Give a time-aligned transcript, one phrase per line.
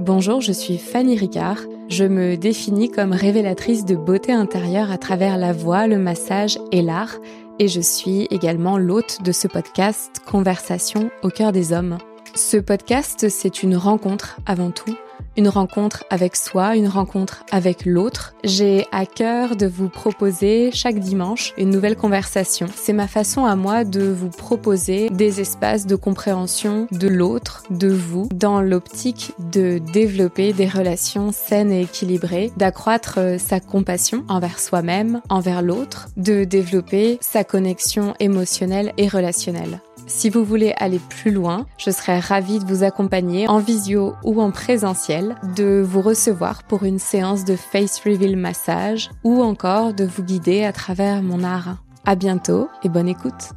[0.00, 1.58] Bonjour, je suis Fanny Ricard.
[1.90, 6.80] Je me définis comme révélatrice de beauté intérieure à travers la voix, le massage et
[6.80, 7.16] l'art.
[7.58, 11.98] Et je suis également l'hôte de ce podcast Conversation au cœur des hommes.
[12.34, 14.96] Ce podcast, c'est une rencontre avant tout
[15.36, 18.34] une rencontre avec soi, une rencontre avec l'autre.
[18.44, 22.66] J'ai à cœur de vous proposer chaque dimanche une nouvelle conversation.
[22.74, 27.88] C'est ma façon à moi de vous proposer des espaces de compréhension de l'autre, de
[27.88, 34.58] vous, dans l'optique de développer des relations saines et équilibrées, d'accroître euh, sa compassion envers
[34.58, 39.80] soi-même, envers l'autre, de développer sa connexion émotionnelle et relationnelle.
[40.10, 44.42] Si vous voulez aller plus loin, je serais ravie de vous accompagner en visio ou
[44.42, 50.04] en présentiel, de vous recevoir pour une séance de face reveal massage ou encore de
[50.04, 51.76] vous guider à travers mon art.
[52.04, 53.52] À bientôt et bonne écoute.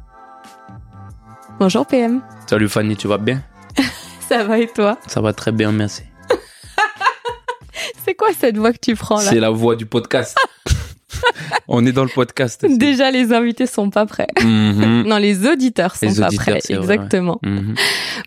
[1.58, 2.22] Bonjour PM.
[2.46, 3.42] Salut Fanny, tu vas bien?
[4.28, 4.96] Ça va et toi?
[5.08, 6.04] Ça va très bien, merci.
[8.06, 9.28] C'est quoi cette voix que tu prends là?
[9.28, 10.38] C'est la voix du podcast.
[11.68, 12.64] On est dans le podcast.
[12.68, 14.26] Déjà, les invités sont pas prêts.
[14.42, 15.04] Mhm.
[15.06, 16.74] non, les auditeurs sont Les pas auditeurs, prêts.
[16.74, 16.74] vrai.
[16.94, 17.38] Exactement.
[17.42, 17.74] Mhm.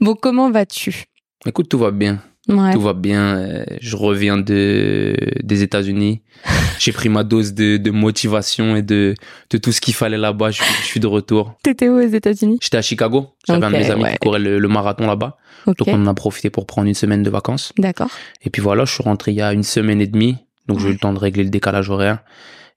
[0.01, 1.03] Bon, comment vas-tu?
[1.45, 2.19] Écoute, tout va bien.
[2.49, 2.71] Ouais.
[2.73, 3.37] Tout va bien.
[3.37, 6.21] Euh, Je reviens de des États-Unis.
[6.79, 9.15] J'ai pris ma dose de, de motivation et de,
[9.49, 10.51] de tout ce qu'il fallait là-bas.
[10.51, 11.55] Je, suis- je suis de retour.
[11.63, 12.57] T'étais où aux États-Unis?
[12.61, 13.27] J'étais à Chicago.
[13.47, 14.11] J'avais un de mes amis ouais.
[14.13, 15.37] qui courait le, le marathon là-bas.
[15.65, 17.73] Donc on en a profité pour prendre une semaine de vacances.
[17.77, 18.09] D'accord.
[18.43, 20.37] Et puis voilà, je suis rentré il y a une semaine et demie.
[20.67, 22.19] Donc j'ai eu le temps de régler le décalage horaire.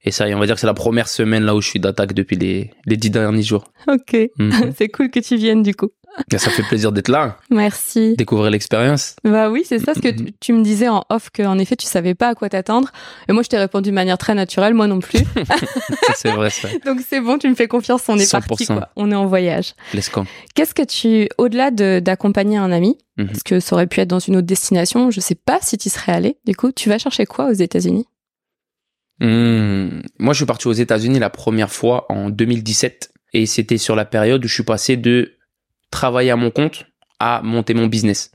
[0.03, 1.67] Et ça, y est, on va dire que c'est la première semaine là où je
[1.67, 3.65] suis d'attaque depuis les, les dix derniers jours.
[3.87, 4.17] Ok.
[4.39, 4.73] Mhm.
[4.77, 5.89] C'est cool que tu viennes du coup.
[6.37, 8.15] Ça fait plaisir d'être là, Merci.
[8.17, 9.15] découvrir l'expérience.
[9.23, 11.85] Bah oui, c'est ça, ce que tu, tu me disais en off qu'en effet tu
[11.87, 12.89] savais pas à quoi t'attendre.
[13.29, 15.19] Et moi je t'ai répondu de manière très naturelle, moi non plus.
[16.15, 16.67] C'est vrai, ça.
[16.85, 18.67] Donc c'est bon, tu me fais confiance, on est parti 100%.
[18.75, 18.89] quoi.
[18.97, 19.73] On est en voyage.
[19.93, 20.25] Let's go.
[20.53, 23.27] Qu'est-ce que tu, au-delà de- d'accompagner un ami, Mhm.
[23.27, 25.89] parce que ça aurait pu être dans une autre destination, je sais pas si tu
[25.89, 26.37] serais allé.
[26.45, 28.05] Du coup, tu vas chercher quoi aux États-Unis?
[29.21, 30.01] Hmm.
[30.17, 33.13] Moi, je suis parti aux États-Unis la première fois en 2017.
[33.33, 35.35] Et c'était sur la période où je suis passé de
[35.91, 36.85] travailler à mon compte
[37.19, 38.31] à monter mon business.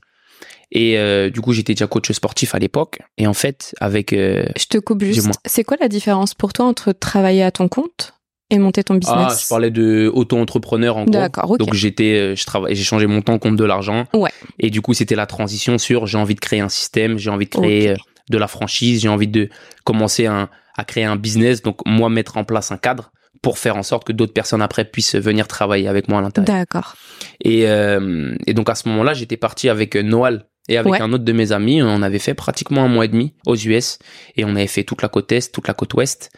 [0.71, 2.99] Et euh, du coup, j'étais déjà coach sportif à l'époque.
[3.17, 4.13] Et en fait, avec...
[4.13, 5.29] euh, Je te coupe juste.
[5.45, 8.13] C'est quoi la différence pour toi entre travailler à ton compte
[8.49, 9.27] et monter ton business?
[9.29, 11.11] Ah, je parlais de auto-entrepreneur en gros.
[11.11, 11.59] D'accord, ok.
[11.59, 14.05] Donc j'étais, euh, je travaille, j'ai changé mon temps contre de l'argent.
[14.13, 14.31] Ouais.
[14.59, 17.45] Et du coup, c'était la transition sur j'ai envie de créer un système, j'ai envie
[17.45, 17.93] de créer
[18.29, 19.49] de la franchise, j'ai envie de
[19.85, 21.61] commencer un, à créer un business.
[21.61, 23.11] Donc moi, mettre en place un cadre
[23.41, 26.55] pour faire en sorte que d'autres personnes après puissent venir travailler avec moi à l'intérieur.
[26.57, 26.95] D'accord.
[27.43, 31.01] Et, euh, et donc à ce moment-là, j'étais parti avec euh, Noël et avec Ouais.
[31.01, 31.81] un autre de mes amis.
[31.83, 33.99] On avait fait pratiquement un mois et demi aux US
[34.35, 36.31] et on avait fait toute la côte est, toute la côte ouest.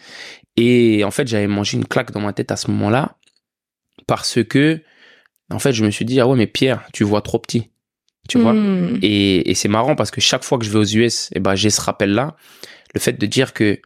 [0.58, 3.16] Et en fait, j'avais mangé une claque dans ma tête à ce moment-là
[4.08, 4.82] parce que
[5.52, 7.72] en fait, je me suis dit ah ouais mais Pierre, tu vois trop petit,
[8.28, 8.54] tu vois?
[8.54, 9.00] Hmm.
[9.02, 11.56] Et, et c'est marrant parce que chaque fois que je vais aux US, et ben
[11.56, 12.36] j'ai ce rappel-là,
[12.94, 13.80] le fait de dire que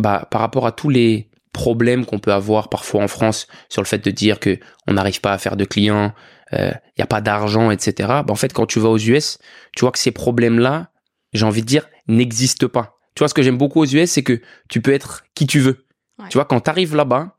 [0.00, 3.86] bah par rapport à tous les problèmes qu'on peut avoir parfois en France sur le
[3.86, 6.12] fait de dire que on n'arrive pas à faire de clients,
[6.52, 7.92] il y a pas d'argent, etc.
[8.08, 9.38] Bah en fait quand tu vas aux US,
[9.76, 10.90] tu vois que ces problèmes-là,
[11.32, 12.98] j'ai envie de dire, n'existent pas.
[13.14, 15.60] Tu vois ce que j'aime beaucoup aux US, c'est que tu peux être qui tu
[15.60, 15.86] veux.
[16.18, 16.26] Ouais.
[16.28, 17.36] Tu vois quand tu arrives là-bas,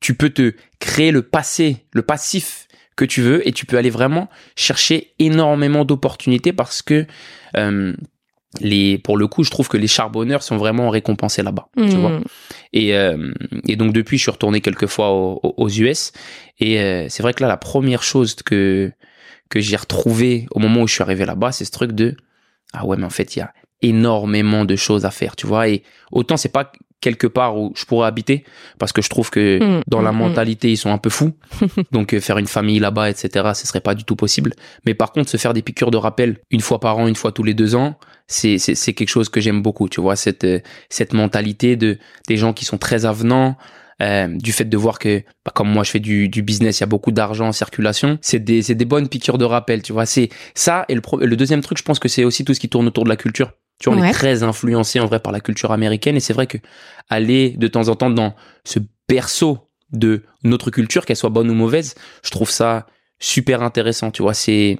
[0.00, 3.90] tu peux te créer le passé, le passif que tu veux et tu peux aller
[3.90, 7.06] vraiment chercher énormément d'opportunités parce que
[7.56, 7.94] euh,
[8.58, 12.00] les pour le coup je trouve que les charbonneurs sont vraiment récompensés là-bas tu Hmm.
[12.00, 12.20] vois.
[12.72, 13.32] Et, euh,
[13.68, 16.12] et donc depuis je suis retourné quelques fois aux, aux US
[16.58, 18.90] et euh, c'est vrai que là la première chose que
[19.50, 22.16] que j'ai retrouvé au moment où je suis arrivé là-bas c'est ce truc de
[22.72, 23.52] ah ouais mais en fait il y a
[23.82, 25.68] énormément de choses à faire tu vois.
[25.68, 28.44] Et autant c'est pas quelque part où je pourrais habiter
[28.78, 30.18] parce que je trouve que Mm, dans la mm, mm.
[30.18, 31.32] mentalité ils sont un peu fous.
[31.92, 34.52] Donc euh, faire une famille là-bas etc ce serait pas du tout possible.
[34.86, 37.32] Mais par contre se faire des piqûres de rappel une fois par an une fois
[37.32, 37.96] tous les deux ans
[38.26, 41.98] c'est c'est c'est quelque chose que j'aime beaucoup tu vois cette euh, cette mentalité de
[42.28, 43.56] des gens qui sont très avenants
[44.02, 46.82] euh, du fait de voir que bah, comme moi je fais du, du business il
[46.82, 48.18] y a beaucoup d'argent en circulation.
[48.22, 50.06] C'est des c'est des bonnes piqûres de rappel tu vois.
[50.06, 52.60] C'est ça et le pro- le deuxième truc je pense que c'est aussi tout ce
[52.60, 54.10] qui tourne autour de la culture tu vois on Ouais.
[54.10, 56.16] est très influencé en vrai par la culture américaine.
[56.16, 56.58] Et c'est vrai que
[57.08, 58.34] aller de temps en temps dans
[58.64, 58.78] ce
[59.08, 59.58] berceau
[59.90, 62.86] de notre culture qu'elle soit bonne ou mauvaise je trouve ça
[63.18, 64.34] super intéressant tu vois.
[64.34, 64.78] C'est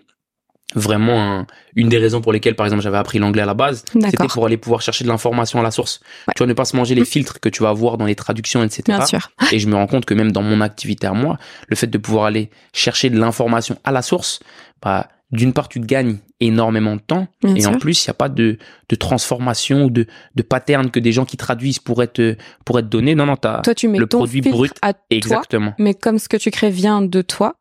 [0.77, 3.85] vraiment un- une des raisons pour lesquelles par exemple j'avais appris l'anglais à la base.
[3.93, 5.99] C'était pour aller pouvoir chercher de l'information à la source.
[6.29, 6.35] Ouais.
[6.37, 8.63] tu vois ne pas se manger les filtres que tu vas avoir dans les traductions
[8.63, 9.31] etc Bien sûr.
[9.51, 11.99] et je me rends compte que même dans mon activité à moi, le fait de
[11.99, 14.39] pouvoir aller chercher de l'information à la source,
[14.81, 17.29] bah, d'une part, tu te gagnes énormément de temps.
[17.43, 20.91] Bien et en plus, il n'y a pas de, de transformation ou de, de pattern
[20.91, 23.15] que des gens qui traduisent pourraient te, pourraient te donner.
[23.15, 24.73] Non, non, Toi, tu mets le ton produit brut.
[24.83, 25.75] à toi, Exactement.
[25.79, 27.55] mais comme ce que tu crées vient de toi,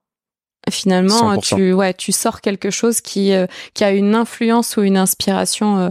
[0.69, 1.55] Finalement, 100%.
[1.55, 5.79] tu ouais, tu sors quelque chose qui euh, qui a une influence ou une inspiration
[5.79, 5.89] euh,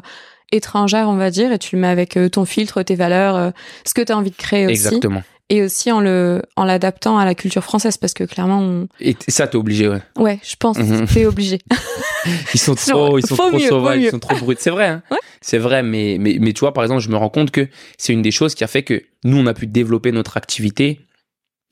[0.52, 3.52] étrangère, on va dire, et tu le mets avec euh, ton filtre, tes valeurs,
[3.86, 5.22] ce que tu as envie de créer aussi, Exactement.
[5.50, 8.88] Et aussi en le en l'adaptant à la culture française, parce que clairement, on...
[9.00, 10.02] Et ça, t'es obligé, ouais.
[10.18, 11.06] ouais, je pense, Mhm.
[11.06, 11.58] t'es obligé.
[12.54, 14.56] Ils sont trop, ils sont trop mieux, sauvages, ils sont trop bruts.
[14.58, 15.02] C'est vrai, hein.
[15.10, 15.18] Ouais.
[15.40, 18.12] C'est vrai, mais, mais, mais tu vois, par exemple, je me rends compte que c'est
[18.12, 21.00] une des choses qui a fait que nous, on a pu développer notre activité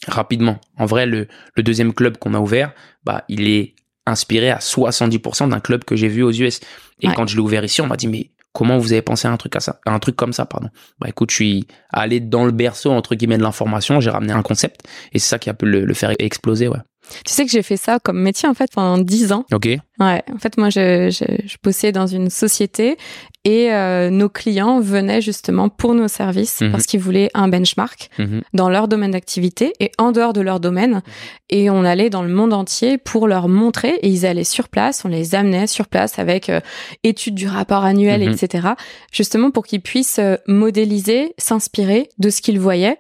[0.07, 0.59] rapidement.
[0.79, 1.27] En vrai, le,
[1.57, 2.73] le deuxième club qu'on a ouvert,
[3.05, 3.75] bah, il est
[4.07, 6.61] inspiré à 70% d'un club que j'ai vu aux US.
[7.01, 7.15] Et Ouais.
[7.15, 9.37] quand je l'ai ouvert ici, on m'a dit, mais comment vous avez pensé à un
[9.37, 10.71] truc comme ça, pardon.
[10.99, 14.41] Bah, écoute, je suis allé dans le berceau, entre guillemets, de l'information, j'ai ramené un
[14.41, 14.81] concept,
[15.13, 16.79] et c'est ça qui a pu le, le faire exploser, ouais.
[17.25, 19.45] Tu sais que j'ai fait ça comme métier en fait pendant dix ans.
[19.53, 19.67] Ok?
[19.99, 22.99] Ouais, en fait, moi, je, je, je bossais dans une société
[23.45, 26.73] et euh, nos clients venaient justement pour nos services Mhm.
[26.73, 28.43] parce qu'ils voulaient un benchmark Mhm.
[28.53, 31.01] dans leur domaine d'activité et en dehors de leur domaine.
[31.49, 35.05] Et on allait dans le monde entier pour leur montrer et ils allaient sur place,
[35.05, 36.61] on les amenait sur place avec euh,
[37.05, 38.33] études du rapport annuel, Mhm.
[38.35, 38.69] etc.
[39.13, 42.99] Justement pour qu'ils puissent euh, modéliser, s'inspirer de ce qu'ils voyaient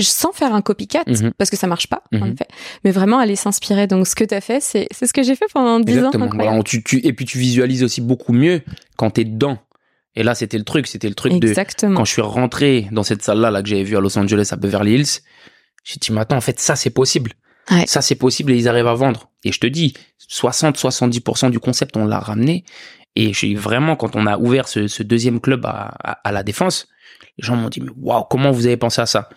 [0.00, 1.32] sans faire un copycat Mhm.
[1.36, 2.32] parce que ça marche pas en Mhm.
[2.32, 2.46] effet
[2.84, 5.46] mais vraiment aller s'inspirer donc ce que tu as fait c'est ce que j'ai fait
[5.52, 6.28] pendant 10 ans Exactement.
[6.32, 8.62] Voilà, tu, tu, et puis tu visualises aussi beaucoup mieux
[8.96, 9.58] quand t'es dedans.
[10.14, 11.96] Et là, c'était le truc, c'était le truc de Exactement.
[11.96, 14.56] quand je suis rentré dans cette salle-là là, que j'avais vue à Los Angeles, à
[14.56, 15.20] Beverly Hills.
[15.84, 17.32] J'ai dit, mais attends, en fait, ça, c'est possible.
[17.70, 17.86] Ouais.
[17.86, 19.30] Ça, c'est possible et ils arrivent à vendre.
[19.42, 19.94] Et je te dis,
[20.28, 22.64] 60-70% du concept, on l'a ramené.
[23.16, 26.42] Et j'ai vraiment, quand on a ouvert ce, ce deuxième club à, à, à la
[26.42, 26.88] défense,
[27.38, 29.28] les gens m'ont dit, mais waouh, comment vous avez pensé à ça?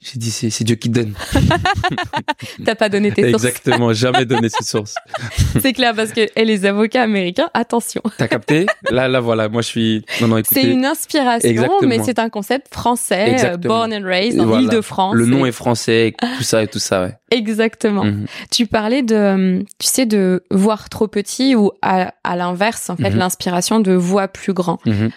[0.00, 1.12] J'ai dit, c'est Dieu qui donne.
[2.64, 3.44] T'as pas donné tes sources.
[3.44, 4.94] Exactement, jamais donné ses sources.
[5.60, 8.00] C'est clair parce que et les avocats américains, attention.
[8.16, 8.66] T'as capté?
[8.90, 9.48] Là, là, voilà.
[9.48, 10.04] Moi, je suis.
[10.20, 10.40] Non, non.
[10.48, 11.88] C'est une inspiration, Exactement.
[11.88, 13.74] mais c'est un concept français, euh, Exactement.
[13.78, 14.62] born and raised en Voilà.
[14.62, 15.14] Île-de-France.
[15.16, 17.14] Le nom Et- est français, tout ça et tout ça, ouais.
[17.32, 18.04] Exactement.
[18.04, 18.26] Mhm.
[18.52, 23.10] Tu parlais de, tu sais, de voir trop petit ou à, à l'inverse, en fait,
[23.10, 23.18] Mhm.
[23.18, 24.78] l'inspiration de voir plus grand.
[24.86, 25.10] Mhm.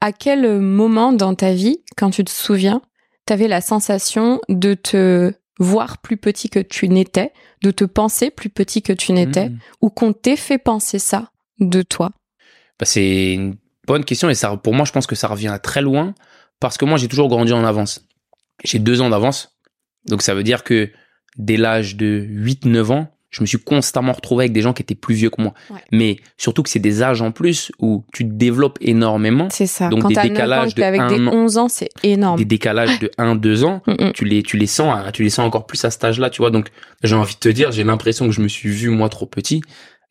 [0.00, 2.82] À quel moment dans ta vie, quand tu te souviens,
[3.26, 7.32] t'avais la sensation de te voir plus petit que tu n'étais,
[7.62, 9.58] de te penser plus petit que tu n'étais, Mhm.
[9.80, 11.30] ou qu'on t'ait fait penser ça
[11.60, 12.10] de toi?
[12.80, 15.58] Bah, c'est une bonne question et ça, pour moi, je pense que ça revient à
[15.58, 16.14] très loin
[16.58, 18.06] parce que moi, j'ai toujours grandi en avance.
[18.64, 19.56] J'ai deux ans d'avance.
[20.08, 20.90] Donc, ça veut dire que
[21.36, 24.94] dès l'âge de 8-9 ans, je me suis constamment retrouvé avec des gens qui étaient
[24.94, 25.54] plus vieux que moi.
[25.70, 25.80] Ouais.
[25.90, 29.48] Mais surtout que c'est des âges en plus où tu te développes énormément.
[29.50, 29.88] C'est ça.
[29.88, 31.32] Donc, Quand des t'as 9 ans, décalages de avec un des an.
[31.32, 32.38] 11 ans, c'est énorme.
[32.38, 33.82] Des décalages de 1-2 ans.
[33.92, 34.12] Mm, mm.
[34.12, 36.50] tu les tu les sens tu les sens encore plus à cet âge-là tu vois
[36.50, 36.68] donc
[37.02, 39.62] j'ai envie de te dire j'ai l'impression que je me suis vu moi trop petit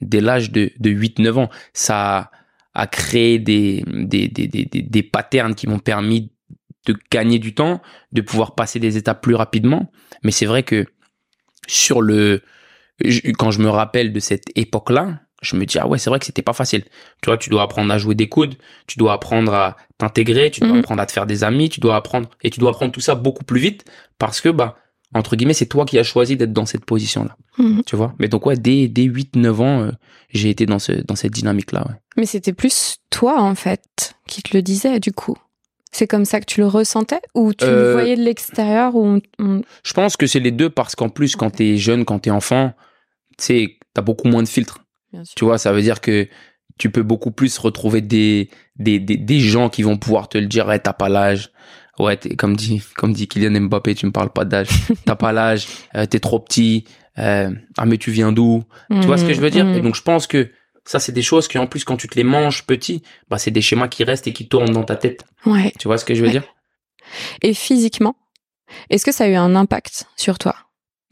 [0.02, 2.32] dès l'âge de de 8 9 ans ça
[2.74, 6.32] a créé des des des des des, des patterns qui m'ont permis
[6.86, 7.82] de gagner du temps
[8.12, 9.92] de pouvoir passer des étapes plus rapidement
[10.24, 10.86] mais c'est vrai que
[11.68, 12.42] sur le
[13.06, 16.20] je- quand je me rappelle de cette époque-là je me dis ah ouais c'est vrai
[16.20, 16.84] que c'était pas facile
[17.22, 18.56] tu vois tu dois apprendre à jouer des coudes
[18.88, 20.80] tu dois apprendre à t'intégrer tu dois Mhm.
[20.80, 23.16] apprendre à te faire des amis tu dois apprendre et tu dois apprendre tout ça
[23.16, 23.86] beaucoup plus vite
[24.20, 24.78] parce que bah
[25.14, 27.84] entre guillemets c'est toi qui as choisi d'être dans cette position là Mhm.
[27.86, 28.14] tu vois?
[28.20, 29.92] Mais donc ouais dès dès 8 9 ans euh,
[30.30, 31.96] j'ai été dans ce dans cette dynamique là ouais.
[32.18, 35.36] Mais c'était plus toi, en fait, qui te le disait, du coup.
[35.92, 39.20] C'est comme ça que tu le ressentais Ou tu le Euh, voyais de l'extérieur ou
[39.40, 42.30] on- je pense que c'est les deux parce qu'en plus quand t'es jeune quand t'es
[42.32, 42.74] enfant
[43.44, 44.80] sais t'as beaucoup moins de filtres
[45.12, 45.36] Bien sûr.
[45.36, 46.28] Tu vois, ça veut dire que
[46.78, 50.48] tu peux beaucoup plus retrouver des, des, des, des gens qui vont pouvoir te le
[50.48, 51.52] dire, ouais, t'as pas l'âge.
[52.00, 54.70] Ouais, comme dit, comme dit Kylian Mbappé, tu me parles pas d'âge.
[55.06, 56.86] T'as pas l'âge, euh, t'es trop petit.
[57.20, 58.64] euh, ah, mais tu viens d'où?
[58.90, 59.66] Tu vois ce que je veux dire?
[59.66, 59.76] Mhm.
[59.76, 60.50] Et donc, je pense que
[60.86, 63.52] ça, c'est des choses qui, en plus, quand tu te les manges petit, bah, c'est
[63.52, 65.26] des schémas qui restent et qui tournent dans ta tête.
[65.46, 65.74] Ouais.
[65.78, 66.32] Tu vois ce que je veux Ouais.
[66.32, 66.44] dire?
[67.42, 68.16] Et physiquement,
[68.90, 70.56] est-ce que ça a eu un impact sur toi?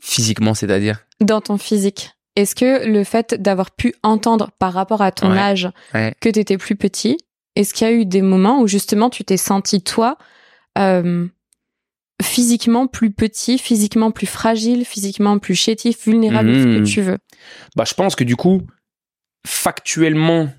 [0.01, 1.05] Physiquement, c'est-à-dire?
[1.19, 5.37] Dans ton physique Est-ce que le fait d'avoir pu entendre par rapport à ton Ouais.
[5.37, 6.13] âge Ouais.
[6.21, 7.17] que tu étais plus petit,
[7.55, 10.17] est-ce qu'il y a eu des moments où justement tu t'es senti, toi,
[10.77, 11.27] euh,
[12.21, 16.83] physiquement plus petit, physiquement plus fragile, physiquement plus chétif, vulnérable, ce que Mhm.
[16.85, 17.17] tu veux?
[17.75, 18.61] Bah, je pense que du coup,
[19.45, 20.49] factuellement,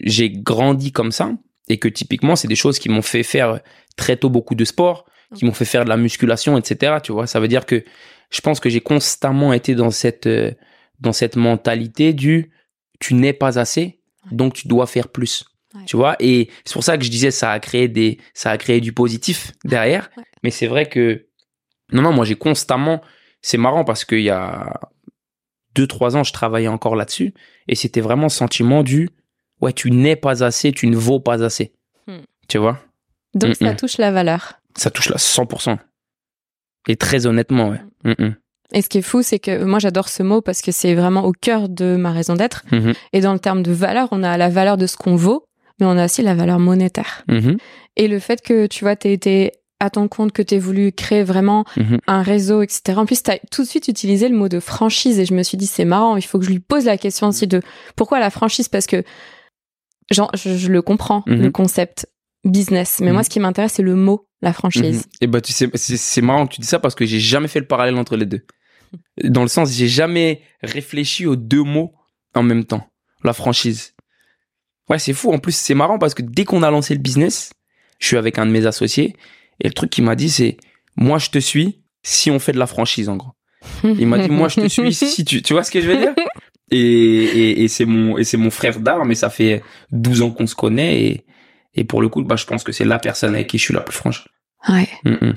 [0.00, 1.32] j'ai grandi comme ça
[1.68, 3.60] et que typiquement, c'est des choses qui m'ont fait faire
[3.96, 6.96] très tôt beaucoup de sport, qui m'ont fait faire de la musculation, etc.
[7.02, 7.82] Tu vois, ça veut dire que
[8.30, 10.52] je pense que j'ai constamment été dans cette euh,
[11.02, 12.50] dans cette mentalité du
[13.00, 15.44] tu n'es pas assez, donc tu dois faire plus.
[15.74, 15.84] Ouais.
[15.86, 18.58] Tu vois, et c'est pour ça que je disais ça a créé des ça a
[18.58, 20.24] créé du positif derrière, Ouais.
[20.42, 21.26] mais c'est vrai que
[21.92, 23.02] non non, moi j'ai constamment
[23.42, 24.80] c'est marrant parce qu'il y a
[25.74, 27.34] deux trois ans, je travaillais encore là-dessus
[27.68, 29.10] et c'était vraiment ce sentiment du
[29.60, 31.72] ouais, tu n'es pas assez, tu ne vaux pas assez.
[32.06, 32.20] Hmm.
[32.48, 32.78] Tu vois?
[33.34, 33.76] Donc Mm, ça mm.
[33.76, 34.60] touche la valeur.
[34.76, 35.78] Ça touche là 100%.
[36.88, 37.80] Et très honnêtement, ouais.
[38.04, 38.36] Mm, mm.
[38.74, 41.24] Et ce qui est fou, c'est que moi j'adore ce mot parce que c'est vraiment
[41.24, 42.62] au cœur de ma raison d'être.
[42.72, 42.92] Mhm.
[43.12, 45.44] Et dans le terme de valeur, on a la valeur de ce qu'on vaut,
[45.80, 47.24] mais on a aussi la valeur monétaire.
[47.28, 47.56] Mhm.
[47.96, 51.24] Et le fait que tu vois, t'aies été à ton compte, que t'aies voulu créer
[51.24, 51.98] vraiment Mhm.
[52.06, 52.96] un réseau, etc.
[52.98, 55.56] En plus, t'as tout de suite utilisé le mot de franchise et je me suis
[55.58, 56.16] dit c'est marrant.
[56.16, 57.60] Il faut que je lui pose la question aussi de
[57.96, 58.68] pourquoi la franchise?
[58.68, 59.02] Parce que
[60.10, 62.06] genre, je, je le comprends le concept
[62.44, 65.06] business, mais moi ce qui m'intéresse c'est le mot la franchise.
[65.20, 67.46] Et bah tu sais, c'est c'est marrant que tu dis ça parce que j'ai jamais
[67.48, 68.44] fait le parallèle entre les deux.
[69.22, 71.94] Dans le sens, j'ai jamais réfléchi aux deux mots
[72.34, 72.86] en même temps.
[73.24, 73.94] La franchise.
[74.88, 75.32] Ouais, c'est fou.
[75.32, 77.52] En plus, c'est marrant parce que dès qu'on a lancé le business,
[77.98, 79.14] je suis avec un de mes associés
[79.60, 80.56] et le truc qu'il m'a dit, c'est
[80.96, 83.32] moi je te suis si on fait de la franchise en gros.
[83.84, 85.96] Il m'a dit moi je te suis si tu tu vois ce que je veux
[85.96, 86.14] dire?
[86.70, 90.30] Et, et, et c'est mon et c'est mon frère d'art mais ça fait 12 ans
[90.30, 91.26] qu'on se connaît et
[91.74, 93.74] et pour le coup bah je pense que c'est la personne avec qui je suis
[93.74, 94.26] la plus franche.
[94.68, 94.88] Ouais.
[95.04, 95.34] Mm, mm.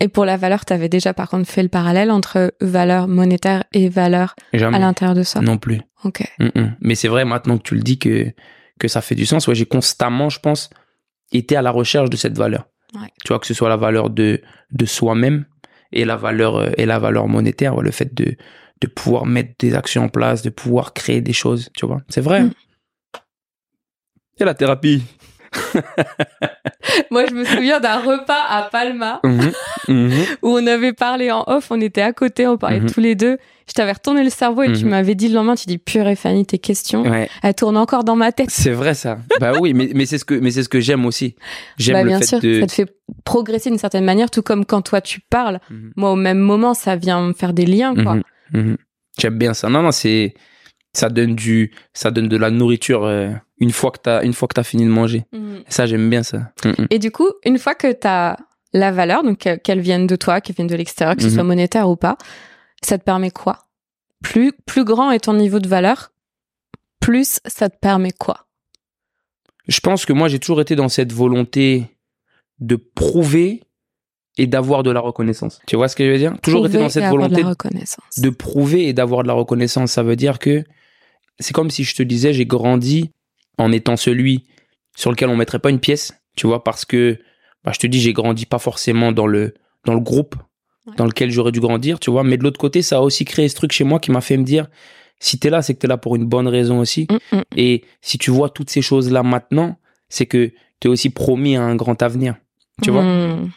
[0.00, 3.88] Et pour la valeur, t'avais déjà par contre fait le parallèle entre valeur monétaire et
[3.88, 4.76] valeur Jamais.
[4.76, 5.40] à l'intérieur de ça.
[5.40, 5.80] Non plus.
[6.04, 6.22] Ok.
[6.38, 6.76] Mm, mm.
[6.80, 8.32] Mais c'est vrai maintenant que tu le dis que
[8.78, 9.48] que ça fait du sens.
[9.48, 10.70] Ouais, j'ai constamment, je pense,
[11.32, 12.66] été à la recherche de cette valeur.
[12.94, 13.08] Ouais.
[13.24, 14.40] Tu vois que ce soit la valeur de
[14.70, 15.44] de soi-même
[15.90, 18.36] et la valeur euh, et la valeur monétaire, ouais, le fait de
[18.80, 22.02] de pouvoir mettre des actions en place, de pouvoir créer des choses, tu vois.
[22.08, 22.44] C'est vrai.
[22.44, 22.52] Mm.
[24.40, 25.02] Et la thérapie.
[27.10, 29.52] Moi, je me souviens d'un repas à Palma Mhm,
[29.88, 30.10] mhm.
[30.42, 32.90] où on avait parlé en off, on était à côté, on parlait Mhm.
[32.90, 33.38] tous les deux.
[33.66, 36.46] Je t'avais retourné le cerveau et tu m'avais dit le lendemain, tu dis purée Fanny,
[36.46, 38.48] tes questions, Ouais, elles tournent encore dans ma tête.
[38.50, 39.18] c'est vrai ça.
[39.40, 41.34] bah oui, mais mais c'est ce que mais c'est ce que j'aime aussi.
[41.76, 42.90] J'aime Bah, le bien fait sûr, de ça te fait
[43.24, 45.60] progresser d'une certaine manière, tout comme quand toi tu parles.
[45.96, 48.16] Moi, au même moment, ça vient me faire des liens, quoi.
[49.18, 49.68] J'aime bien ça.
[49.68, 50.32] Non, non, c'est
[50.98, 54.48] ça donne du ça donne de la nourriture euh, une fois que t'as une fois
[54.48, 55.24] que t'as fini de manger.
[55.32, 55.62] Mhm.
[55.68, 56.52] Ça, j'aime bien ça.
[56.64, 56.86] Mhm.
[56.90, 58.36] Et du coup, une fois que tu as
[58.72, 61.34] la valeur, donc que- qu'elle vienne de toi, qu'elle vienne de l'extérieur, que ce Mhm.
[61.34, 62.16] soit monétaire ou pas,
[62.82, 63.66] ça te permet quoi?
[64.22, 66.10] Plus, plus grand est ton niveau de valeur,
[67.00, 68.46] plus ça te permet quoi?
[69.68, 71.84] Je pense que moi, j'ai toujours été dans cette volonté
[72.60, 73.62] de prouver
[74.38, 75.60] et d'avoir de la reconnaissance.
[75.66, 76.34] Tu vois ce que je veux dire?
[76.42, 78.18] Toujours été Prouver dans cette volonté de la reconnaissance.
[78.18, 79.92] de prouver et d'avoir de la reconnaissance.
[79.92, 80.64] Ça veut dire que
[81.38, 83.10] c'est comme si je te disais, j'ai grandi
[83.58, 84.44] en étant celui
[84.96, 87.18] sur lequel on mettrait pas une pièce, tu vois, parce que
[87.64, 89.54] bah, je te dis, j'ai grandi pas forcément dans le
[89.84, 90.34] dans le groupe
[90.88, 90.94] Ouais.
[90.96, 92.24] dans lequel j'aurais dû grandir, tu vois.
[92.24, 94.36] Mais de l'autre côté, ça a aussi créé ce truc chez moi qui m'a fait
[94.36, 94.68] me dire,
[95.20, 97.06] si t'es là, c'est que t'es là pour une bonne raison aussi.
[97.10, 97.42] Mm, mm.
[97.56, 99.76] Et si tu vois toutes ces choses là maintenant,
[100.08, 102.36] c'est que t'es aussi promis à un grand avenir,
[102.82, 103.02] tu vois.
[103.02, 103.50] Mm.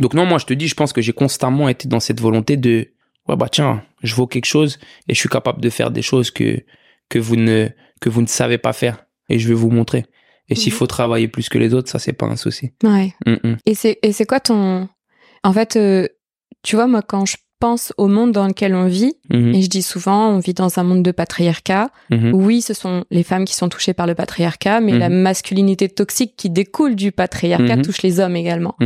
[0.00, 2.56] Donc non, moi je te dis, je pense que j'ai constamment été dans cette volonté
[2.56, 2.88] de
[3.28, 6.30] ouais bah tiens, je vaux quelque chose et je suis capable de faire des choses
[6.30, 6.62] que
[7.08, 7.68] que vous ne
[8.00, 10.06] que vous ne savez pas faire et je vais vous montrer.
[10.48, 10.78] Et s'il Mhm.
[10.78, 12.72] faut travailler plus que les autres, ça c'est pas un souci.
[12.82, 13.12] Ouais.
[13.26, 13.56] Mm, mm.
[13.66, 14.88] Et c'est et c'est quoi ton
[15.44, 16.08] En fait, euh,
[16.62, 19.68] tu vois, moi, quand je pense au monde dans lequel on vit, Mhm, et je
[19.68, 21.90] dis souvent, on vit dans un monde de patriarcat.
[22.10, 25.88] mhm, Oui, ce sont les femmes qui sont touchées par le patriarcat, mais la masculinité
[25.88, 28.76] toxique qui découle du patriarcat touche les hommes également.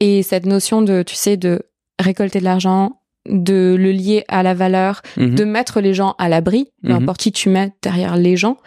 [0.00, 1.62] Et cette notion de, tu sais, de
[2.00, 5.34] récolter de l'argent, de le lier à la valeur, mhm.
[5.34, 7.02] de mettre les gens à l'abri, peu Mhm.
[7.02, 8.58] importe qui tu mets derrière les gens.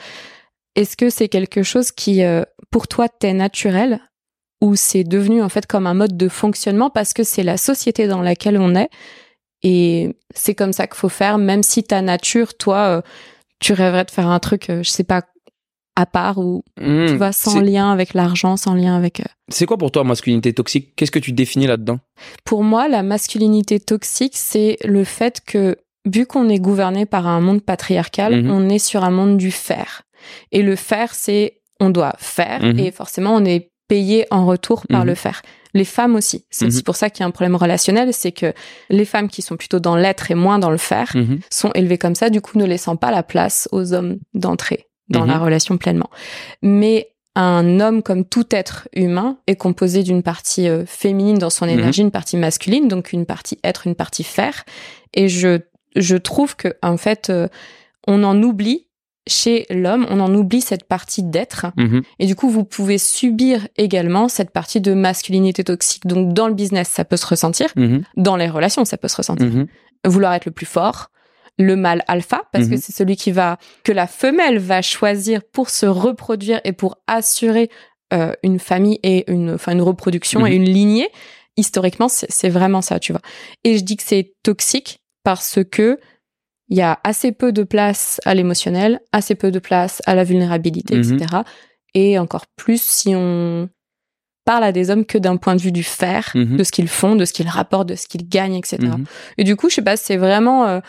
[0.75, 3.99] Est-ce que c'est quelque chose qui, euh, pour toi, t'est naturel
[4.61, 8.07] ou c'est devenu en fait comme un mode de fonctionnement parce que c'est la société
[8.07, 8.89] dans laquelle on est
[9.63, 13.01] et c'est comme ça qu'il faut faire, même si ta nature, toi, euh,
[13.59, 15.23] tu rêverais de faire un truc, euh, je sais pas,
[15.95, 17.07] à part ou Mhm.
[17.07, 19.19] tu vois, sans lien avec l'argent, sans lien avec.
[19.19, 20.93] euh, C'est quoi pour toi masculinité toxique?
[20.95, 21.99] Qu'est-ce que tu définis là-dedans?
[22.45, 27.41] Pour moi, la masculinité toxique, c'est le fait que, vu qu'on est gouverné par un
[27.41, 28.51] monde patriarcal, Mhm.
[28.51, 30.03] on est sur un monde du faire.
[30.51, 32.79] Et le faire, c'est on doit faire, Mhm.
[32.79, 35.07] et forcément, on est payé en retour par Mhm.
[35.07, 35.41] le faire.
[35.73, 36.45] Les femmes aussi.
[36.49, 36.69] C'est Mhm.
[36.69, 38.53] aussi pour ça qu'il y a un problème relationnel, c'est que
[38.89, 41.97] les femmes qui sont plutôt dans l'être et moins dans le faire Mhm, sont élevées
[41.97, 45.27] comme ça, du coup, ne laissant pas la place aux hommes d'entrer dans Mhm.
[45.27, 46.09] la relation pleinement.
[46.61, 51.65] Mais un homme, comme tout être humain, est composé d'une partie euh, féminine dans son
[51.65, 51.71] Mhm.
[51.79, 54.65] énergie, une partie masculine, donc une partie être, une partie faire.
[55.13, 55.59] Et je,
[55.95, 57.47] je trouve que, en fait, euh,
[58.07, 58.87] on en oublie
[59.27, 61.67] chez l'homme, on en oublie cette partie d'être.
[61.77, 66.07] mhm, Et du coup, vous pouvez subir également cette partie de masculinité toxique.
[66.07, 67.67] Donc, dans le business, ça peut se ressentir.
[67.75, 69.67] mhm, Dans les relations, ça peut se ressentir mhm,
[70.05, 71.11] vouloir être le plus fort,
[71.59, 72.77] le mâle alpha, parce que Mhm.
[72.81, 77.69] c'est celui qui va, que la femelle va choisir pour se reproduire et pour assurer
[78.11, 80.47] euh, une famille et une, enfin, une reproduction Mhm.
[80.47, 81.09] et une lignée.
[81.57, 83.21] Historiquement, c'est vraiment ça, tu vois.
[83.63, 85.99] Et je dis que c'est toxique parce que
[86.69, 90.23] il y a assez peu de place à l'émotionnel, assez peu de place à la
[90.23, 91.13] vulnérabilité, Mhm.
[91.17, 91.35] etc.
[91.93, 93.69] Et encore plus si on
[94.45, 96.57] parle à des hommes que d'un point de vue du faire, Mhm.
[96.57, 98.77] de ce qu'ils font, de ce qu'ils rapportent, de ce qu'ils gagnent, etc.
[98.97, 99.03] Mhm.
[99.37, 100.79] Et du coup, je sais pas, c'est vraiment euh,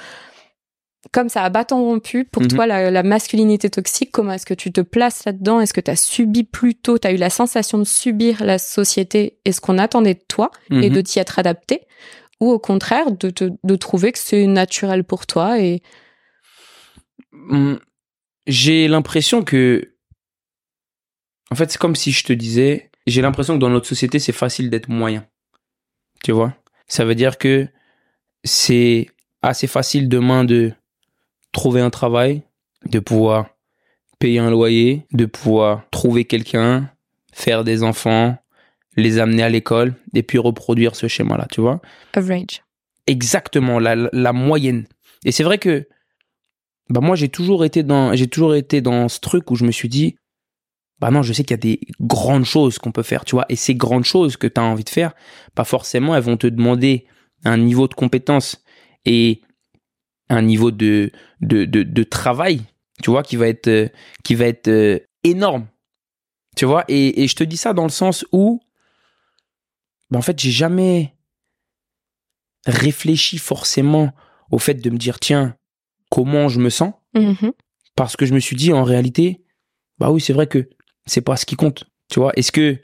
[1.13, 2.49] comme ça à bâton rompu pour Mhm.
[2.49, 4.11] toi la, la masculinité toxique.
[4.13, 5.61] Comment est-ce que tu te places là-dedans?
[5.61, 9.39] Est-ce que tu as subi plutôt, tu as eu la sensation de subir la société?
[9.45, 10.91] Et ce qu'on attendait de toi et Mhm.
[10.91, 11.83] de t'y être adapté?
[12.41, 15.83] Ou au contraire de, te- de trouver que c'est naturel pour toi et
[17.33, 17.79] Hum,
[18.47, 19.95] J'ai l'impression que.
[21.51, 22.91] En fait, c'est comme si je te disais.
[23.07, 25.27] J'ai l'impression que dans notre société, c'est facile d'être moyen.
[26.23, 26.55] Tu vois?
[26.87, 27.67] Ça veut dire que
[28.45, 29.09] c'est
[29.43, 30.73] assez facile demain de
[31.53, 32.43] trouver un travail,
[32.87, 33.47] de pouvoir
[34.19, 36.91] payer un loyer, de pouvoir trouver quelqu'un,
[37.33, 38.37] faire des enfants,
[38.97, 41.81] les amener à l'école et puis reproduire ce schéma-là, tu vois?
[42.15, 42.63] Average.
[43.07, 44.87] exactement la, la moyenne.
[45.25, 45.89] Et c'est vrai que
[46.89, 49.71] bah moi j'ai toujours été dans j'ai toujours été dans ce truc où je me
[49.71, 50.17] suis dit
[50.99, 53.47] bah non, je sais qu'il y a des grandes choses qu'on peut faire, tu vois,
[53.49, 55.15] et ces grandes choses que tu as envie de faire,
[55.55, 57.07] pas forcément elles vont te demander
[57.45, 58.63] un niveau de compétence
[59.07, 59.41] et
[60.31, 61.11] un niveau de
[61.43, 62.63] de, de, de travail,
[63.03, 63.89] tu vois, qui va être euh,
[64.25, 65.67] qui va être euh, énorme.
[66.57, 68.61] Tu vois, et, et je te dis ça dans le sens où
[70.11, 71.15] bah en fait, j'ai jamais
[72.67, 74.13] réfléchi forcément
[74.51, 75.57] au fait de me dire tiens
[76.11, 76.95] comment je me sens?
[77.15, 77.53] Mhm.
[77.97, 79.43] parce que je me suis dit en réalité
[79.99, 80.69] bah oui c'est vrai que
[81.07, 82.79] c'est pas ce qui compte tu vois est-ce que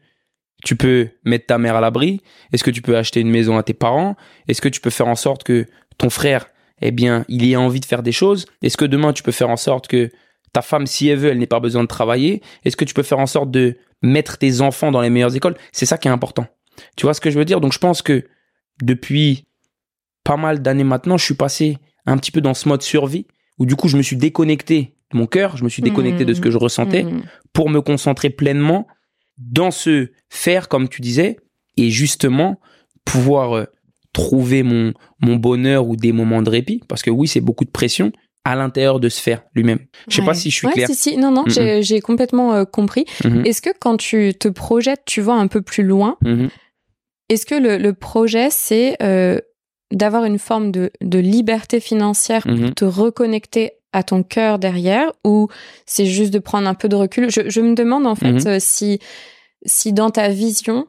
[0.65, 2.23] tu peux mettre ta mère à l'abri?
[2.53, 4.17] Est-ce que tu peux acheter une maison à tes parents?
[4.49, 5.67] Est-ce que tu peux faire en sorte que
[5.99, 6.47] ton frère
[6.83, 8.47] eh bien il ait envie de faire des choses.
[8.63, 10.11] Est-ce que demain tu peux faire en sorte que
[10.53, 12.43] ta femme si elle veut elle n'ait pas besoin de travailler?
[12.65, 15.57] Est-ce que tu peux faire en sorte de mettre tes enfants dans les meilleures écoles?
[15.73, 16.47] C'est ça qui est important.
[16.97, 17.61] Tu vois ce que je veux dire?
[17.61, 18.25] Donc je pense que
[18.83, 19.47] depuis
[20.25, 23.27] pas mal d'années maintenant, je suis passé un petit peu dans ce mode survie
[23.59, 26.35] où du coup je me suis déconnecté de mon cœur, je me suis déconnecté de
[26.35, 27.23] ce que je ressentais Mhm.
[27.53, 28.87] pour me concentrer pleinement
[29.39, 31.37] dans ce faire comme tu disais
[31.77, 32.61] et justement
[33.05, 33.65] pouvoir euh,
[34.17, 37.71] trouver mon mon bonheur ou des moments de répit parce que oui, c'est beaucoup de
[37.71, 38.13] pression
[38.45, 39.81] à l'intérieur de ce faire lui-même.
[40.09, 40.89] Je sais pas si je suis Ouais, clair.
[40.89, 41.17] si, si.
[41.19, 43.05] Non, non, j'ai- j'ai complètement euh, compris.
[43.25, 46.49] Mhm, Est-ce que quand tu te projettes, tu vois un peu plus loin, mhm,
[47.29, 49.39] est-ce que le, le projet, c'est euh,
[49.93, 52.75] d'avoir une forme de, de liberté financière pour mhm.
[52.75, 55.49] te reconnecter à ton cœur derrière ou
[55.87, 57.31] c'est juste de prendre un peu de recul?
[57.31, 59.01] Je, je me demande en fait euh, si,
[59.65, 60.87] si dans ta vision,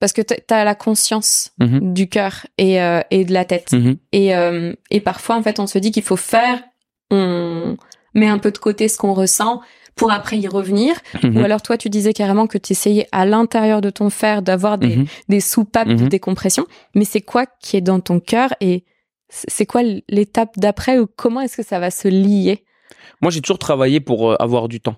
[0.00, 1.92] parce que tu as la conscience Mhm.
[1.94, 3.72] du cœur et, euh, et de la tête.
[3.72, 3.96] Mhm.
[4.12, 6.62] Et, euh, et parfois, en fait, on se dit qu'il faut faire,
[7.10, 7.76] on
[8.14, 9.60] met un peu de côté ce qu'on ressent
[9.96, 10.94] pour après y revenir.
[11.22, 11.36] Mhm.
[11.36, 14.78] Ou alors, toi, tu disais carrément que tu essayais à l'intérieur de ton faire d'avoir
[14.78, 16.66] des, des soupapes de décompression.
[16.94, 18.84] Mais c'est quoi qui est dans ton cœur et
[19.28, 22.64] c'est quoi l'étape d'après ou comment est-ce que ça va se lier?
[23.20, 24.96] Moi, j'ai toujours travaillé pour euh, avoir du temps.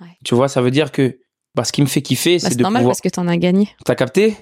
[0.00, 0.06] Ouais.
[0.24, 1.18] Tu vois, ça veut dire que
[1.56, 3.26] bah, ce qui me fait kiffer, Bah, c'est C'est de normal pouvoir parce que t'en
[3.26, 3.68] as gagné.
[3.84, 4.36] T'as capté?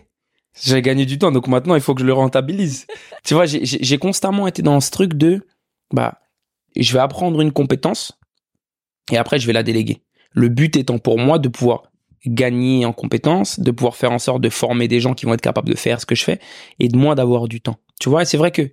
[0.62, 2.86] J'ai gagné du temps, donc maintenant il faut que je le rentabilise.
[3.24, 5.46] tu vois, j'ai- constamment été dans ce truc de,
[5.92, 6.20] bah,
[6.76, 8.12] je vais apprendre une compétence
[9.10, 10.02] et après je vais la déléguer.
[10.32, 11.84] Le but étant pour moi de pouvoir
[12.26, 15.40] gagner en compétences, de pouvoir faire en sorte de former des gens qui vont être
[15.40, 16.38] capables de faire ce que je fais
[16.78, 17.76] et de moi d'avoir du temps.
[18.00, 18.70] Tu vois, c'est vrai que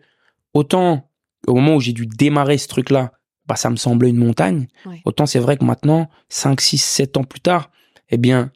[0.54, 1.10] autant
[1.48, 3.12] au moment où j'ai dû démarrer ce truc-là,
[3.48, 4.68] bah, ça me semblait une montagne.
[4.86, 5.02] Ouais.
[5.06, 7.72] Autant c'est vrai que maintenant, 5, 6, 7 ans plus tard,
[8.12, 8.52] eh bien,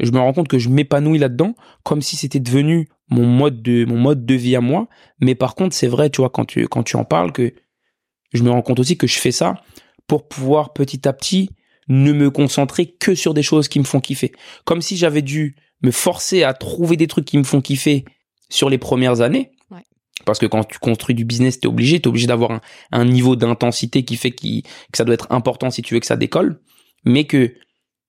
[0.00, 3.84] je me rends compte que je m'épanouis là-dedans comme si c'était devenu mon mode de
[3.84, 4.88] mon mode de vie à moi.
[5.20, 7.52] Mais par contre c'est vrai tu vois quand tu quand tu en parles que
[8.32, 9.62] je me rends compte aussi que je fais ça
[10.06, 11.50] pour pouvoir petit à petit
[11.88, 14.32] ne me concentrer que sur des choses qui me font kiffer.
[14.64, 18.04] Comme si j'avais dû me forcer à trouver des trucs qui me font kiffer
[18.48, 19.50] sur les premières années.
[19.70, 19.84] Ouais.
[20.24, 22.60] parce que quand tu construis du business t'es obligé t'es obligé d'avoir un,
[22.92, 24.62] un niveau d'intensité qui fait que
[24.94, 26.60] ça doit être important si tu veux que ça décolle.
[27.04, 27.54] Mais que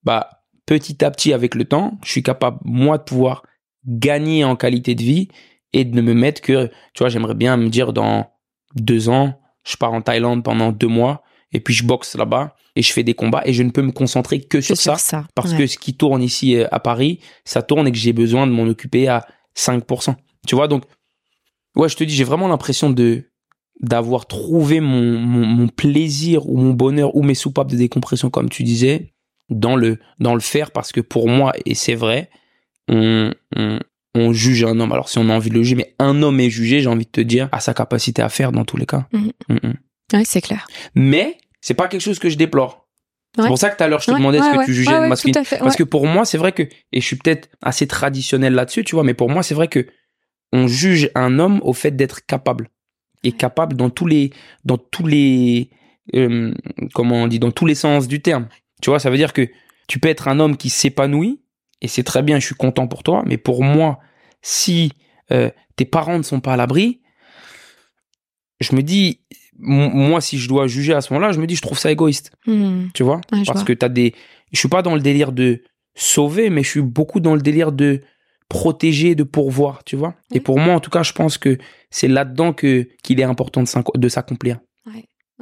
[0.03, 0.40] bah
[0.79, 3.43] petit à petit avec le temps, je suis capable moi de pouvoir
[3.85, 5.27] gagner en qualité de vie
[5.73, 8.29] et de ne me mettre que, tu vois, j'aimerais bien me dire dans
[8.75, 12.81] deux ans, je pars en Thaïlande pendant deux mois et puis je boxe là-bas et
[12.81, 14.95] je fais des combats et je ne peux me concentrer que sur ça
[15.35, 15.57] parce Ouais.
[15.57, 18.53] que ce qui tourne ici euh, à Paris, ça tourne et que j'ai besoin de
[18.53, 19.25] m'en occuper à
[19.57, 20.15] 5%.
[20.47, 20.83] Tu vois, donc,
[21.75, 23.25] ouais, je te dis, j'ai vraiment l'impression de
[23.81, 28.47] d'avoir trouvé mon, mon, mon plaisir ou mon bonheur ou mes soupapes de décompression, comme
[28.47, 29.11] tu disais,
[29.51, 32.29] dans le, dans le faire parce que pour moi, et c'est vrai,
[32.87, 33.79] on, on,
[34.15, 34.91] on juge un homme.
[34.91, 37.05] Alors, si on a envie de le juger, mais un homme est jugé, j'ai envie
[37.05, 39.07] de te dire, à sa capacité à faire dans tous les cas.
[39.13, 39.31] Mhm.
[39.49, 39.73] Mhm.
[40.13, 40.67] Ouais, c'est clair.
[40.95, 42.87] Mais, c'est pas quelque chose que je déplore.
[43.37, 43.43] Ouais.
[43.43, 44.73] C'est pour ça que tout à l'heure, je te Ouais, demandais ouais, est-ce que tu
[44.73, 45.45] jugeais ouais, masculine.
[45.45, 48.83] fait, Parce que pour moi, c'est vrai que, et je suis peut-être assez traditionnel là-dessus,
[48.83, 49.87] tu vois, mais pour moi, c'est vrai que
[50.51, 52.69] on juge un homme au fait d'être capable.
[53.23, 54.31] Et capable dans tous les,
[54.65, 55.69] dans tous les,
[56.15, 56.53] euh,
[56.93, 58.47] comment on dit, dans tous les sens du terme.
[58.81, 59.47] Tu vois, ça veut dire que
[59.87, 61.41] tu peux être un homme qui s'épanouit,
[61.81, 63.99] et c'est très bien, je suis content pour toi, mais pour moi,
[64.41, 64.91] si
[65.31, 67.01] euh, tes parents ne sont pas à l'abri,
[68.59, 69.21] je me dis,
[69.57, 72.31] moi, si je dois juger à ce moment-là, je me dis, je trouve ça égoïste.
[72.45, 72.87] Hmm.
[72.93, 73.17] Tu vois?
[73.31, 73.63] Ouais, Parce vois.
[73.63, 74.13] que t'as des.
[74.51, 75.63] Je suis pas dans le délire de
[75.95, 78.01] sauver, mais je suis beaucoup dans le délire de
[78.49, 80.15] protéger, de pourvoir, tu vois?
[80.33, 81.57] Et pour moi, en tout cas, je pense que
[81.89, 84.59] c'est là-dedans que qu'il est important de s'accomplir.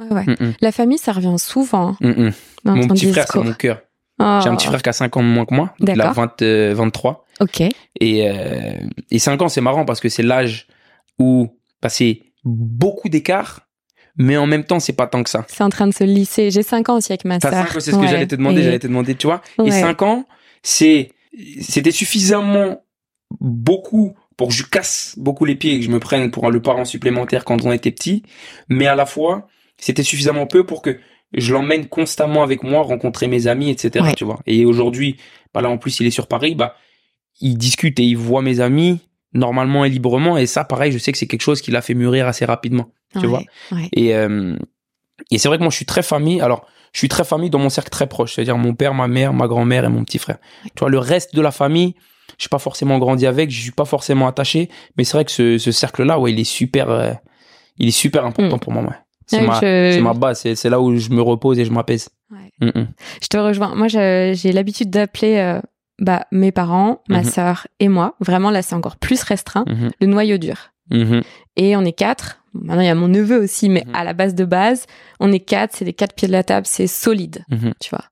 [0.00, 0.24] Ouais, ouais.
[0.26, 2.32] Mm, mm, La famille, ça revient souvent mm, mm.
[2.64, 3.80] dans Mon petit frère, c'est mon cœur.
[4.22, 4.38] Oh.
[4.42, 5.72] J'ai un petit frère qui a 5 ans de moins que moi.
[5.80, 6.12] Il a D'accord.
[6.14, 7.24] 20, euh, 23.
[7.40, 7.62] Ok.
[8.00, 8.74] Et, euh,
[9.10, 10.66] et 5 ans, c'est marrant parce que c'est l'âge
[11.18, 11.48] où
[11.88, 13.60] c'est beaucoup d'écart,
[14.18, 15.46] mais en même temps, c'est pas tant que ça.
[15.48, 16.50] C'est en train de se lisser.
[16.50, 17.50] J'ai 5 ans aussi avec ma sœur.
[17.50, 18.08] 5 ans, c'est ce que Ouais.
[18.08, 19.40] j'allais te demander, Et- j'allais te demander, tu vois.
[19.58, 19.70] Et Ouais.
[19.70, 20.26] 5 ans,
[20.62, 21.12] c'est,
[21.62, 22.82] c'était suffisamment
[23.40, 26.60] beaucoup pour que je casse beaucoup les pieds et que je me prenne pour le
[26.60, 28.22] parent supplémentaire quand on était petit,
[28.68, 29.46] mais à la fois,
[29.80, 30.98] c'était suffisamment peu pour que
[31.32, 34.14] je l'emmène constamment avec moi, rencontrer mes amis, etc., Ouais.
[34.14, 34.40] tu vois.
[34.46, 35.16] Et aujourd'hui,
[35.54, 36.74] bah là, en plus, il est sur Paris, bah,
[37.40, 38.98] il discute et il voit mes amis
[39.32, 41.94] normalement et librement, et ça, pareil, je sais que c'est quelque chose qui l'a fait
[41.94, 42.90] mûrir assez rapidement.
[43.12, 43.42] tu Ouais, vois.
[43.72, 43.88] ouais.
[43.92, 44.56] Et, euh,
[45.30, 46.40] et c'est vrai que moi, je suis très famille.
[46.40, 49.32] Alors, je suis très famille dans mon cercle très proche, c'est-à-dire mon père, ma mère,
[49.32, 50.38] ma grand-mère et mon petit frère.
[50.74, 51.94] Tu vois, le reste de la famille,
[52.38, 55.30] je suis pas forcément grandi avec, je suis pas forcément attaché, mais c'est vrai que
[55.30, 57.12] ce, ce cercle-là, ouais, il est super, euh,
[57.78, 58.60] il est super important Mm.
[58.60, 58.88] pour moi, ouais.
[59.30, 61.70] C'est Ouais, ma, je- c'est ma base, c'est, là où je me repose et je
[61.70, 62.08] m'apaise.
[62.32, 62.50] Ouais.
[62.60, 62.86] Mm, mm.
[63.22, 63.74] Je te rejoins.
[63.76, 65.60] Moi, j'ai l'habitude d'appeler euh,
[66.00, 67.24] bah, mes parents, ma Mhm.
[67.24, 68.16] sœur et moi.
[68.20, 69.64] Vraiment, là, c'est encore plus restreint.
[69.68, 69.90] Mhm.
[70.00, 70.56] Le noyau dur.
[70.90, 71.22] Mhm.
[71.56, 72.38] Et on est quatre.
[72.54, 74.86] Maintenant, il y a mon neveu aussi, mais à la base de base,
[75.20, 75.76] on est quatre.
[75.76, 76.66] C'est les quatre pieds de la table.
[76.66, 77.44] C'est solide,
[77.80, 78.04] tu vois.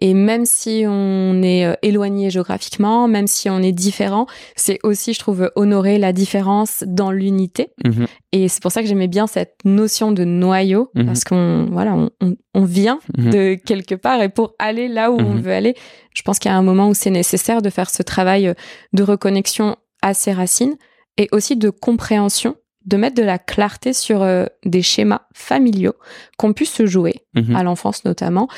[0.00, 4.26] Et même si on est euh, éloigné géographiquement, même si on est différent,
[4.56, 7.68] c'est aussi, je trouve, honorer la différence dans l'unité.
[7.84, 8.06] Mhm.
[8.32, 11.06] Et c'est pour ça que j'aimais bien cette notion de noyau, Mhm.
[11.06, 13.30] parce qu'on voilà, on, on, on vient Mhm.
[13.30, 15.74] de quelque part et pour aller là où on veut aller,
[16.14, 18.54] je pense qu'il y a un moment où c'est nécessaire de faire ce travail euh,
[18.92, 20.76] de reconnexion à ses racines
[21.18, 25.94] et aussi de compréhension, de mettre de la clarté sur euh, des schémas familiaux
[26.36, 27.14] qu'on puisse se jouer
[27.54, 28.48] à l'enfance notamment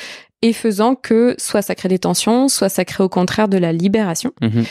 [0.42, 3.72] et faisant que soit ça crée des tensions, soit ça crée au contraire de la
[3.72, 4.32] libération.
[4.42, 4.64] Mhm.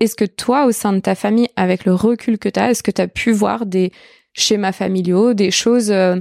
[0.00, 2.82] Est-ce que toi, au sein de ta famille, avec le recul que tu as, est-ce
[2.82, 3.92] que tu as pu voir des
[4.34, 6.16] schémas familiaux, des choses euh,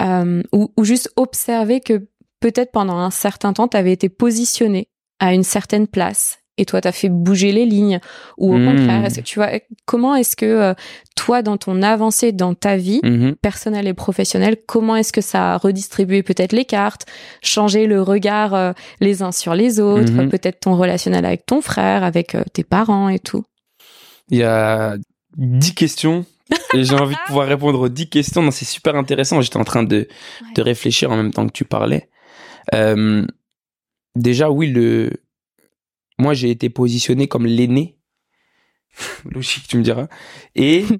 [0.00, 2.06] euh, ou, ou juste observer que
[2.40, 6.80] peut-être pendant un certain temps, tu avais été positionné à une certaine place et toi,
[6.80, 8.00] tu as fait bouger les lignes
[8.38, 8.66] Ou au Hmm.
[8.76, 9.50] contraire, est-ce que tu vois,
[9.84, 10.74] comment est-ce que euh,
[11.14, 13.34] toi, dans ton avancée dans ta vie, Mhm.
[13.36, 17.06] personnelle et professionnelle, comment est-ce que ça a redistribué peut-être les cartes,
[17.42, 20.28] changé le regard euh, les uns sur les autres, Mhm.
[20.30, 23.44] peut-être ton relationnel avec ton frère, avec euh, tes parents et tout?
[24.30, 24.96] Il y a
[25.36, 26.24] 10 questions
[26.74, 28.42] et j'ai envie de pouvoir répondre aux 10 questions.
[28.42, 29.40] Non, c'est super intéressant.
[29.40, 30.06] J'étais en train de, Ouais.
[30.54, 32.08] de réfléchir en même temps que tu parlais.
[34.14, 35.10] Déjà, oui, le...
[36.18, 37.96] moi, j'ai été positionné comme l'aîné.
[39.24, 40.08] Logique, tu me diras.
[40.54, 40.84] Et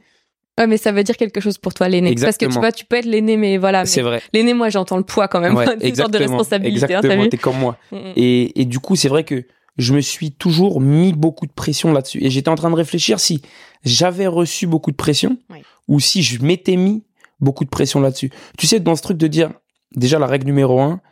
[0.58, 2.14] Ouais, mais ça veut dire quelque chose pour toi, l'aîné.
[2.14, 3.84] Parce que tu vois, tu peux être l'aîné, mais voilà.
[3.84, 4.22] c'est vrai.
[4.32, 5.54] L'aîné, moi, j'entends le poids quand même.
[5.54, 7.76] Ouais, une sorte de responsabilité, hein, Exactement, vu t'es comme moi.
[7.92, 8.12] Mm, mm.
[8.16, 9.44] Et, et du coup, c'est vrai que
[9.76, 12.24] je me suis toujours mis beaucoup de pression là-dessus.
[12.24, 13.42] Et j'étais en train de réfléchir si
[13.84, 15.58] j'avais reçu beaucoup de pression Oui.
[15.88, 17.04] ou si je m'étais mis
[17.40, 18.30] beaucoup de pression là-dessus.
[18.56, 19.52] Tu sais, dans ce truc de dire,
[19.94, 21.02] déjà la règle numéro un,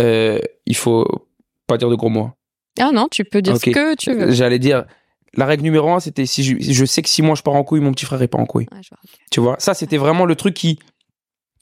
[0.00, 1.28] euh, il faut
[1.68, 2.30] pas dire de gros mots.
[2.80, 4.32] Ah non, tu peux dire ce que tu veux.
[4.32, 4.84] J'allais dire,
[5.34, 7.64] la règle numéro un, c'était si je, je sais que si moi je pars en
[7.64, 8.66] couille, mon petit frère est pas en couille.
[8.70, 8.80] Vois.
[9.30, 10.78] Tu vois, ça c'était vraiment le truc qui,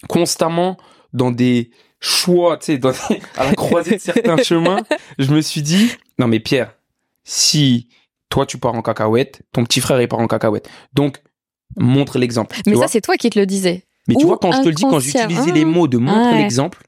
[0.08, 0.76] constamment,
[1.12, 1.70] dans des
[2.00, 2.90] choix, tu sais, dans-
[3.36, 4.82] à la croisée de certains chemins,
[5.18, 6.74] je me suis dit, non mais Pierre,
[7.24, 7.88] si
[8.28, 10.68] toi tu pars en cacahuète, ton petit frère il part en cacahuète.
[10.94, 11.18] Donc,
[11.78, 12.56] montre l'exemple.
[12.66, 13.84] Mais ça, c'est toi qui te le disais.
[14.08, 15.54] mais tu vois, quand je te le dis, quand j'utilisais Ah.
[15.54, 16.38] les mots de montre Ouais.
[16.42, 16.82] l'exemple,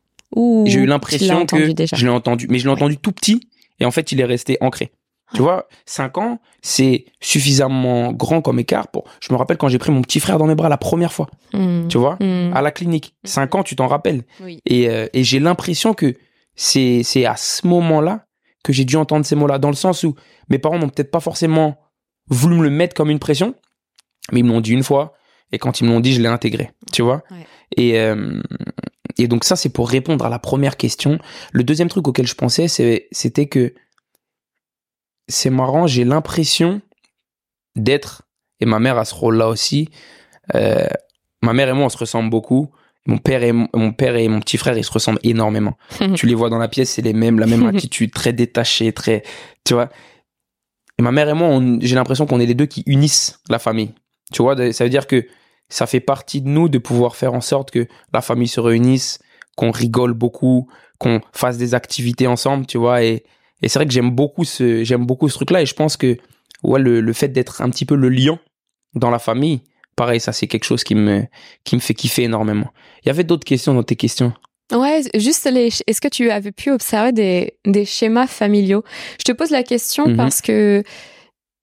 [0.67, 1.97] j'ai eu l'impression que déjà.
[1.97, 2.47] je l'ai entendu.
[2.51, 2.77] Mais je l'ai Ouais.
[2.77, 3.49] entendu tout petit,
[3.81, 4.93] et en fait, il est resté ancré.
[5.35, 9.05] Tu vois, 5 ans, c'est suffisamment grand comme écart pour.
[9.21, 11.29] Je me rappelle quand j'ai pris mon petit frère dans mes bras la première fois,
[11.53, 11.89] Mm.
[11.89, 12.53] tu vois, Mm.
[12.55, 13.15] à la clinique.
[13.25, 14.23] 5 ans, tu t'en rappelles.
[14.43, 14.61] Oui.
[14.67, 16.15] Et, euh, et j'ai l'impression que
[16.55, 18.27] c'est c'est à ce moment-là
[18.63, 20.15] que j'ai dû entendre ces mots-là, dans le sens où
[20.51, 21.79] mes parents n'ont peut-être pas forcément
[22.29, 23.55] voulu me le mettre comme une pression,
[24.31, 25.15] mais ils me l'ont dit une fois,
[25.53, 27.23] et quand ils me l'ont dit, je l'ai intégré, tu vois?
[27.31, 27.47] Ouais.
[27.77, 28.41] Et, euh,
[29.19, 31.19] et donc ça, c'est pour répondre à la première question.
[31.53, 33.75] Le deuxième truc auquel je pensais, c'était que
[35.29, 36.81] c'est marrant, j'ai l'impression
[37.77, 38.23] d'être,
[38.61, 39.89] et ma mère a ce rôle-là aussi,
[40.55, 40.87] euh,
[41.43, 42.71] ma mère et moi, on se ressemble beaucoup.
[43.07, 45.77] Mon père et mon, mon père et mon petit frère, ils se ressemblent énormément.
[46.15, 49.23] tu les vois dans la pièce, c'est les mêmes, la même attitude, très détachée, très,
[49.65, 49.91] tu vois.
[50.99, 53.93] Et ma mère et moi, j'ai l'impression qu'on est les deux qui unissent la famille.
[54.33, 55.27] Tu vois, ça veut dire que
[55.69, 59.19] ça fait partie de nous de pouvoir faire en sorte que la famille se réunisse,
[59.57, 63.03] qu'on rigole beaucoup, qu'on fasse des activités ensemble, tu vois.
[63.03, 63.25] Et,
[63.63, 65.63] Et c'est vrai que j'aime beaucoup ce, j'aime beaucoup ce truc-là.
[65.63, 66.19] Et je pense que,
[66.63, 68.39] ouais, le, le fait d'être un petit peu le lion
[68.95, 69.63] dans la famille,
[69.97, 71.25] pareil, ça, c'est quelque chose qui me,
[71.65, 72.71] qui me fait kiffer énormément.
[73.03, 74.33] Il y avait d'autres questions dans tes questions?
[74.73, 75.69] Ouais, juste les.
[75.87, 78.83] Est-ce que tu avais pu observer des, des schémas familiaux?
[79.19, 80.17] Je te pose la question Mhm.
[80.17, 80.83] parce que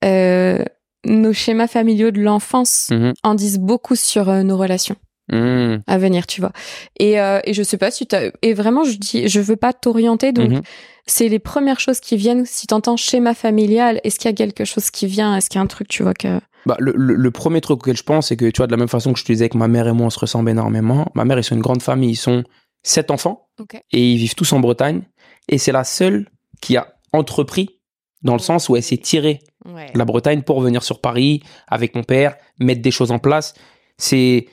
[0.06, 0.64] euh,
[1.06, 3.14] nos schémas familiaux de l'enfance Mhm.
[3.24, 4.96] en disent beaucoup sur euh, nos relations
[5.32, 5.78] Mmh.
[5.88, 6.52] à venir, tu vois.
[7.00, 9.72] Et, euh, et je sais pas si tu Et vraiment, je dis, je veux pas
[9.72, 10.62] t'orienter, donc Mhm.
[11.06, 12.46] c'est les premières choses qui viennent.
[12.46, 15.38] Si t'entends schéma familial, est-ce qu'il y a quelque chose qui vient?
[15.38, 16.42] Est-ce qu'il y a un truc, tu vois, que.
[16.66, 18.78] Bah, le, le, le premier truc auquel je pense, c'est que, tu vois, de la
[18.78, 21.08] même façon que je te disais que ma mère et moi, on se ressemble énormément.
[21.16, 22.12] Ma mère, ils sont une grande famille.
[22.12, 22.44] Ils sont
[22.84, 23.48] sept enfants.
[23.94, 25.04] Et ils vivent tous en Bretagne.
[25.48, 26.28] Et c'est la seule
[26.62, 27.80] qui a entrepris
[28.22, 29.88] dans le sens où elle s'est tirée Ouais.
[29.94, 33.54] la Bretagne pour venir sur Paris avec mon père, mettre des choses en place.
[33.98, 34.48] C'est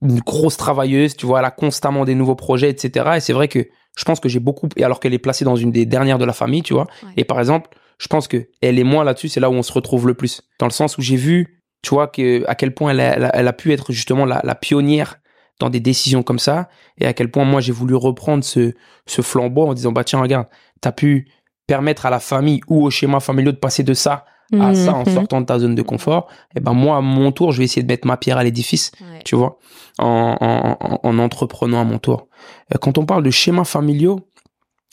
[0.00, 3.16] une grosse travailleuse, tu vois, elle a constamment des nouveaux projets, etc.
[3.16, 5.56] Et c'est vrai que je pense que j'ai beaucoup, et alors qu'elle est placée dans
[5.56, 6.86] une des dernières de la famille, tu vois.
[7.02, 7.12] Ouais.
[7.16, 9.72] Et par exemple, je pense que elle et moi là-dessus, c'est là où on se
[9.72, 10.42] retrouve le plus.
[10.60, 13.52] Dans le sens où j'ai vu, tu vois, que, à quel point a- elle a
[13.52, 15.16] pu être justement la, la pionnière
[15.58, 18.74] dans des décisions comme ça, et à quel point moi j'ai voulu reprendre ce,
[19.06, 20.46] ce flambeau en disant, bah tiens, regarde,
[20.80, 21.26] t'as pu
[21.68, 24.24] permettre à la famille ou au schéma familial de passer de ça
[24.58, 25.14] à ça en Mhm.
[25.14, 26.26] sortant de ta zone de confort,
[26.56, 28.92] et ben moi, à mon tour, je vais essayer de mettre ma pierre à l'édifice,
[28.98, 29.20] Ouais.
[29.22, 29.58] tu vois,
[29.98, 32.28] en, en, en- en entreprenant à mon tour.
[32.74, 34.20] Euh, Quand on parle de schémas familiaux,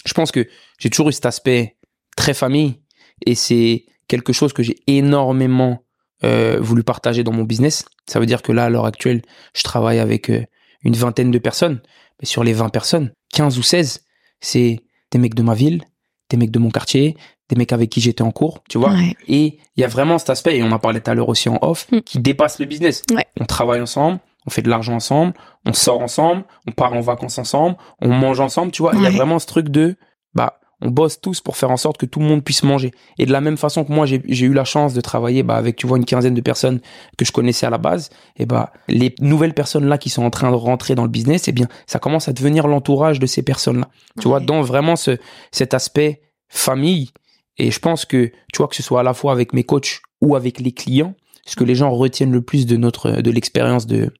[0.05, 0.45] je pense que
[0.77, 1.77] j'ai toujours eu cet aspect
[2.17, 2.81] très famille,
[3.25, 5.79] et c'est quelque chose que j'ai énormément
[6.25, 7.85] euh, voulu partager dans mon business.
[8.07, 9.21] Ça veut dire que là, à l'heure actuelle,
[9.53, 10.43] je travaille avec euh,
[10.83, 11.79] une vingtaine de personnes,
[12.19, 14.03] mais sur les 20 personnes, 15 ou 16,
[14.41, 14.79] c'est
[15.11, 15.81] des mecs de ma ville,
[16.29, 17.15] des mecs de mon quartier,
[17.49, 18.91] des mecs avec qui j'étais en cours, tu vois.
[18.91, 19.15] Ouais.
[19.27, 21.49] Et il y a vraiment cet aspect, et on en parlait tout à l'heure aussi
[21.49, 21.99] en off, Mm.
[22.01, 23.03] qui dépasse le business.
[23.13, 23.25] Ouais.
[23.39, 25.33] On travaille ensemble, on fait de l'argent ensemble,
[25.65, 28.91] on sort ensemble, on part en vacances ensemble, on mange ensemble, tu vois.
[28.95, 29.95] Il y a vraiment ce truc de,
[30.33, 32.91] bah, on bosse tous pour faire en sorte que tout le monde puisse manger.
[33.17, 35.75] Et de la même façon que moi, j'ai eu la chance de travailler bah, avec,
[35.75, 36.79] tu vois, une quinzaine de personnes
[37.17, 40.29] que je connaissais à la base, et bah, les nouvelles personnes là qui sont en
[40.29, 43.43] train de rentrer dans le business, eh bien, ça commence à devenir l'entourage de ces
[43.43, 43.89] personnes-là.
[44.19, 45.17] Tu vois, dans vraiment ce,
[45.51, 47.09] cet aspect famille.
[47.57, 50.01] Et je pense que, tu vois, que ce soit à la fois avec mes coachs
[50.21, 53.85] ou avec les clients, ce que les gens retiennent le plus de notre, de l'expérience
[53.85, 54.11] de,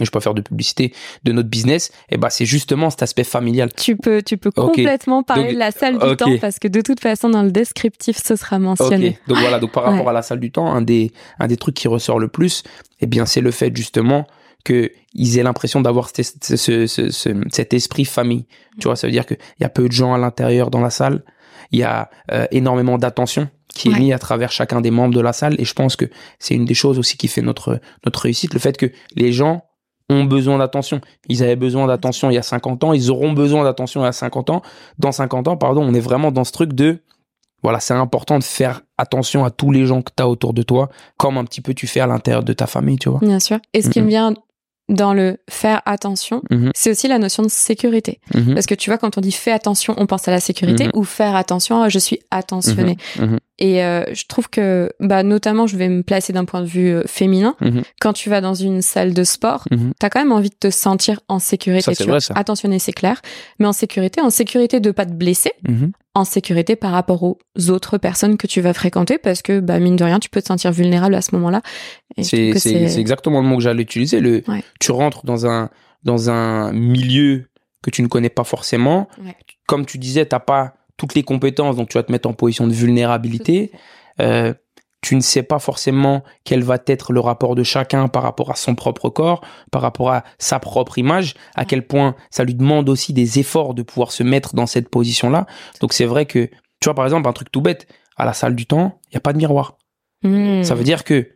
[0.00, 3.70] je pas faire de publicité, de notre business, et bah, c'est justement cet aspect familial.
[3.76, 6.80] Tu peux, tu peux complètement parler Donc, de la salle du temps parce que de
[6.80, 9.18] toute façon, dans le descriptif, ce sera mentionné.
[9.28, 10.10] Donc voilà, donc par rapport Ouais.
[10.10, 12.62] à la salle du temps, un des, un des trucs qui ressort le plus,
[13.00, 14.26] eh bien, c'est le fait justement
[14.64, 18.46] que ils aient l'impression d'avoir cet, ce- ce- ce- ce- cet esprit famille.
[18.80, 20.90] Tu vois, ça veut dire qu'il y a peu de gens à l'intérieur dans la
[20.90, 21.22] salle.
[21.70, 25.20] Il y a euh, énormément d'attention qui est mis à travers chacun des membres de
[25.20, 25.56] la salle.
[25.60, 26.04] Et je pense que
[26.38, 28.54] c'est une des choses aussi qui fait notre, notre réussite.
[28.54, 29.64] Le fait que les gens
[30.12, 31.00] ont besoin d'attention.
[31.28, 32.92] Ils avaient besoin d'attention il y a 50 ans.
[32.92, 34.62] Ils auront besoin d'attention il y a 50 ans.
[34.98, 37.00] Dans 50 ans, pardon, on est vraiment dans ce truc de
[37.62, 40.62] voilà, c'est important de faire attention à tous les gens que tu as autour de
[40.62, 43.20] toi, comme un petit peu tu fais à l'intérieur de ta famille, tu vois.
[43.20, 43.58] Bien sûr.
[43.72, 44.34] Et ce qui me vient
[44.88, 46.70] dans le faire attention, Mhm.
[46.74, 48.20] c'est aussi la notion de sécurité.
[48.34, 48.54] Mhm.
[48.54, 50.90] Parce que tu vois, quand on dit fais attention, on pense à la sécurité Mhm.
[50.94, 52.96] ou faire attention, je suis attentionné.
[53.58, 56.88] Et euh, je trouve que, bah, notamment, je vais me placer d'un point de vue
[56.94, 57.54] euh, féminin.
[58.00, 59.64] Quand tu vas dans une salle de sport,
[60.00, 61.82] t'as quand même envie de te sentir en sécurité.
[61.82, 62.14] Ça, c'est tu vois.
[62.14, 62.34] vrai, ça.
[62.36, 63.22] Attentionné, c'est clair.
[63.60, 65.52] Mais en sécurité, en sécurité de pas te blesser.
[66.14, 69.96] En sécurité par rapport aux autres personnes que tu vas fréquenter parce que, bah, mine
[69.96, 71.62] de rien, tu peux te sentir vulnérable à ce moment-là.
[72.20, 72.50] C'est
[72.98, 74.20] exactement le mot que j'allais utiliser.
[74.20, 74.62] Le, Ouais.
[74.80, 75.70] Tu rentres dans un,
[76.02, 77.46] dans un milieu
[77.82, 79.08] que tu ne connais pas forcément.
[79.24, 79.36] Ouais.
[79.66, 82.66] Comme tu disais, tu pas toutes les compétences, donc tu vas te mettre en position
[82.66, 83.72] de vulnérabilité.
[84.20, 84.52] Euh,
[85.02, 88.54] tu ne sais pas forcément quel va être le rapport de chacun par rapport à
[88.54, 92.88] son propre corps, par rapport à sa propre image, à quel point ça lui demande
[92.88, 95.46] aussi des efforts de pouvoir se mettre dans cette position-là.
[95.80, 98.54] Donc c'est vrai que, tu vois, par exemple, un truc tout bête, à la salle
[98.54, 99.76] du temps, il n'y a pas de miroir.
[100.22, 100.62] Mmh.
[100.62, 101.32] Ça veut dire que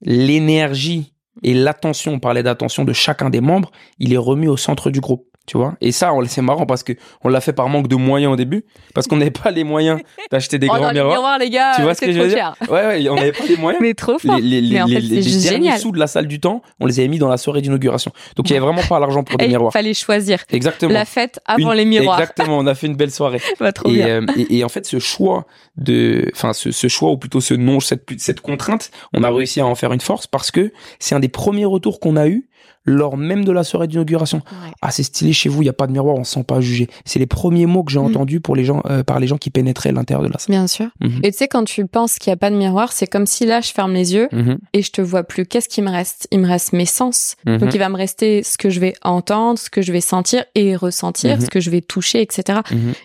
[0.00, 1.12] l'énergie
[1.42, 5.00] et l'attention, on parlait d'attention de chacun des membres, il est remis au centre du
[5.00, 5.26] groupe.
[5.44, 5.74] Tu vois?
[5.80, 6.92] Et ça, on- c'est marrant parce que
[7.24, 10.00] on l'a fait par manque de moyens au début, parce qu'on n'avait pas les moyens
[10.30, 11.12] d'acheter des Oh, grands non, les miroirs.
[11.16, 12.54] miroirs, les gars, Tu vois ce que je veux cher.
[12.70, 13.82] Ouais, ouais, on n'avait pas les moyens.
[13.82, 14.36] Mais trop fort.
[14.36, 15.80] Les, les, les, Mais en fait, les- c'est les juste derniers génial.
[15.80, 18.12] sous de la salle du temps, on les avait mis dans la soirée d'inauguration.
[18.36, 19.72] Donc il y avait vraiment pas l'argent pour des Et il miroirs.
[19.72, 20.92] fallait choisir Exactement.
[20.92, 22.20] la fête avant Une- les miroirs.
[22.20, 23.40] Exactement, on a fait une belle soirée.
[23.58, 24.06] Bah, trop Et, bien.
[24.22, 27.54] euh, et, et en fait, ce choix de, enfin, ce, ce choix ou plutôt ce
[27.54, 31.14] non, cette, cette contrainte, on a réussi à en faire une force parce que c'est
[31.16, 32.48] un des premiers retours qu'on a eu
[32.84, 34.38] lors même de la soirée d'inauguration.
[34.38, 34.70] Ouais.
[34.82, 36.60] Ah, c'est stylé chez vous, il y a pas de miroir, on se sent pas
[36.60, 36.88] jugé.
[37.04, 38.04] C'est les premiers mots que j'ai Mm.
[38.06, 40.50] entendus pour les gens, euh, par les gens qui pénétraient à l'intérieur de la salle.
[40.54, 40.88] Bien sûr.
[41.00, 41.20] Mhm.
[41.22, 43.46] Et tu sais, quand tu penses qu'il n'y a pas de miroir, c'est comme si
[43.46, 45.46] là, je ferme les yeux Mhm, et je te vois plus.
[45.46, 46.26] Qu'est-ce qui me reste?
[46.32, 47.36] Il me reste mes sens.
[47.46, 47.58] mhm.
[47.58, 50.44] Donc, il va me rester ce que je vais entendre, ce que je vais sentir
[50.54, 52.60] et ressentir, ce que je vais toucher, etc.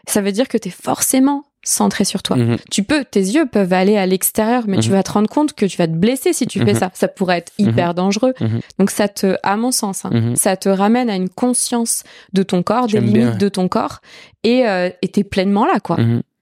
[0.07, 2.37] Ça veut dire que tu es forcément centré sur toi.
[2.37, 2.57] Mhm.
[2.71, 4.95] Tu peux, tes yeux peuvent aller à l'extérieur, mais tu Mhm.
[4.95, 6.79] vas te rendre compte que tu vas te blesser si tu fais Mhm.
[6.79, 6.91] ça.
[6.93, 8.33] Ça pourrait être hyper dangereux.
[8.79, 12.63] Donc ça te, à mon sens, hein, ça te ramène à une conscience de ton
[12.63, 13.35] corps, des limites bien.
[13.35, 13.99] de ton corps,
[14.43, 15.97] et euh, t'es pleinement là, quoi.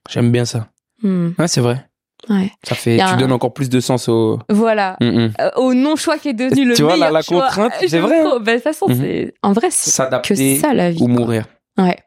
[0.10, 0.68] J'aime bien ça.
[1.02, 1.84] Hmm, Ouais, c'est vrai.
[2.30, 2.52] ouais.
[2.64, 4.40] Ça fait, tu un- donnes encore plus de sens au.
[4.50, 4.96] Voilà.
[5.02, 5.32] Mhm.
[5.42, 7.44] Euh, au non-choix qui est devenu le Tu vois, la- choix.
[7.46, 8.40] contrainte, c'est vrai, trop.
[8.40, 8.96] Ben, de toute façon, Mhm.
[9.02, 9.90] c'est en vrai, c'est
[10.22, 11.02] que ça la vie.
[11.02, 11.14] ou quoi.
[11.16, 11.46] mourir.
[11.80, 11.98] Ouais.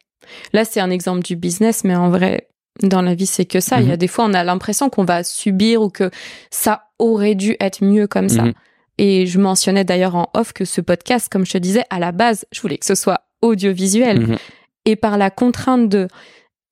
[0.53, 2.49] Là, c'est un exemple du business, mais en vrai,
[2.83, 3.81] dans la vie, c'est que ça.
[3.81, 3.99] Il y a Mhm.
[3.99, 6.11] des fois, on a l'impression qu'on va subir ou que
[6.51, 8.43] ça aurait dû être mieux comme ça.
[8.43, 8.53] Mhm.
[8.99, 12.13] Et je mentionnais d'ailleurs en off que ce podcast, comme je te disais, à la
[12.13, 14.21] base, je voulais que ce soit audiovisuel.
[14.21, 14.37] Mhm.
[14.85, 16.09] Et par la contrainte de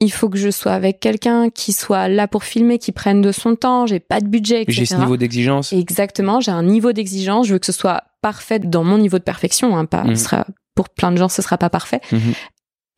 [0.01, 3.33] il faut que je sois avec quelqu'un qui soit là pour filmer, qui prenne de
[3.33, 4.73] son temps, j'ai pas de budget, etc.
[4.81, 5.73] J'ai ce niveau d'exigence.
[5.73, 9.23] Exactement, j'ai un niveau d'exigence, je veux que ce soit parfait dans mon niveau de
[9.23, 9.75] perfection.
[9.75, 12.03] Hein, pas, ce sera, pour plein de gens, ce sera pas parfait.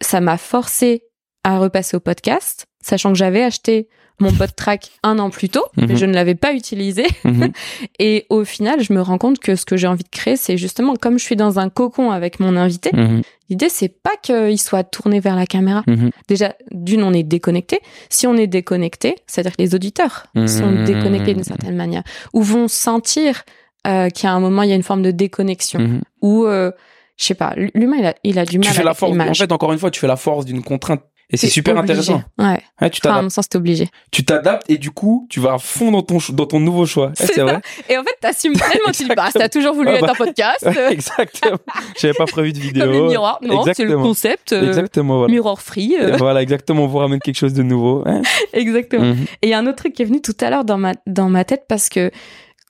[0.02, 1.04] Ça m'a forcé
[1.44, 3.88] à repasser au podcast, sachant que j'avais acheté
[4.20, 5.96] mon PodTrack un an plus tôt, mais Mhm.
[5.96, 7.06] je ne l'avais pas utilisé.
[7.24, 7.52] Mhm.
[8.00, 10.56] Et au final, je me rends compte que ce que j'ai envie de créer, c'est
[10.56, 12.90] justement comme je suis dans un cocon avec mon invité.
[12.92, 13.22] Mhm.
[13.48, 15.84] L'idée, c'est pas qu'il soit tourné vers la caméra.
[16.26, 17.78] Déjà, d'une, on est déconnecté.
[18.10, 22.02] Si on est déconnecté, c'est-à-dire que les auditeurs sont déconnectés d'une certaine manière,
[22.34, 23.44] ou vont sentir
[23.86, 26.72] euh, qu'à un moment, il y a une forme de déconnexion, ou, euh,
[27.16, 29.16] je sais pas, l'humain, il a, il a du mal Tu fais avec la force.
[29.16, 31.02] En fait, encore une fois, tu fais la force d'une contrainte.
[31.30, 31.92] Et c'est super obligé.
[31.92, 32.22] intéressant.
[32.38, 32.58] Ouais.
[32.80, 33.22] Ouais, tu Enfin, à t'adaptes.
[33.24, 33.88] mon sens, t'es obligé.
[34.10, 37.08] Tu t'adaptes et du coup, tu vas à fond dans ton, dans ton nouveau choix.
[37.08, 37.60] Ouais, C'est C'est vrai.
[37.90, 40.24] Et en fait, t'assumes tellement, tu dis, bah, t'as toujours voulu Ouais, être bah, un
[40.24, 41.58] podcast, Ouais, exactement.
[42.00, 42.84] J'avais pas prévu de vidéo.
[42.90, 43.38] comme miroirs.
[43.42, 45.30] Non, c'est le concept, euh, Exactement, voilà.
[45.32, 45.96] miroir free.
[46.00, 46.84] euh, Voilà, exactement.
[46.84, 48.04] On vous ramène quelque chose de nouveau.
[48.06, 48.22] Ouais.
[48.54, 49.04] exactement.
[49.04, 49.24] Mhm.
[49.42, 50.92] Et il y a un autre truc qui est venu tout à l'heure dans ma,
[51.06, 52.10] dans ma tête parce que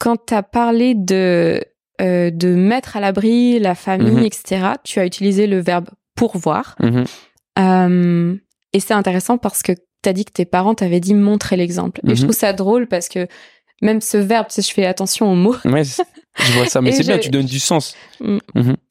[0.01, 1.61] quand tu as parlé de,
[2.01, 4.25] euh, de mettre à l'abri la famille, Mhm.
[4.25, 6.75] etc., tu as utilisé le verbe pourvoir.
[6.81, 7.05] Mhm.
[7.61, 8.35] Euh,
[8.73, 12.01] et c'est intéressant parce que tu as dit que tes parents t'avaient dit montrer l'exemple.
[12.07, 12.29] Et je Mhm.
[12.29, 13.27] trouve ça drôle parce que
[13.83, 15.57] même ce verbe, tu sais, je fais attention aux mots.
[15.65, 17.95] Ouais, je vois ça, mais Et c'est bien, tu donnes du sens.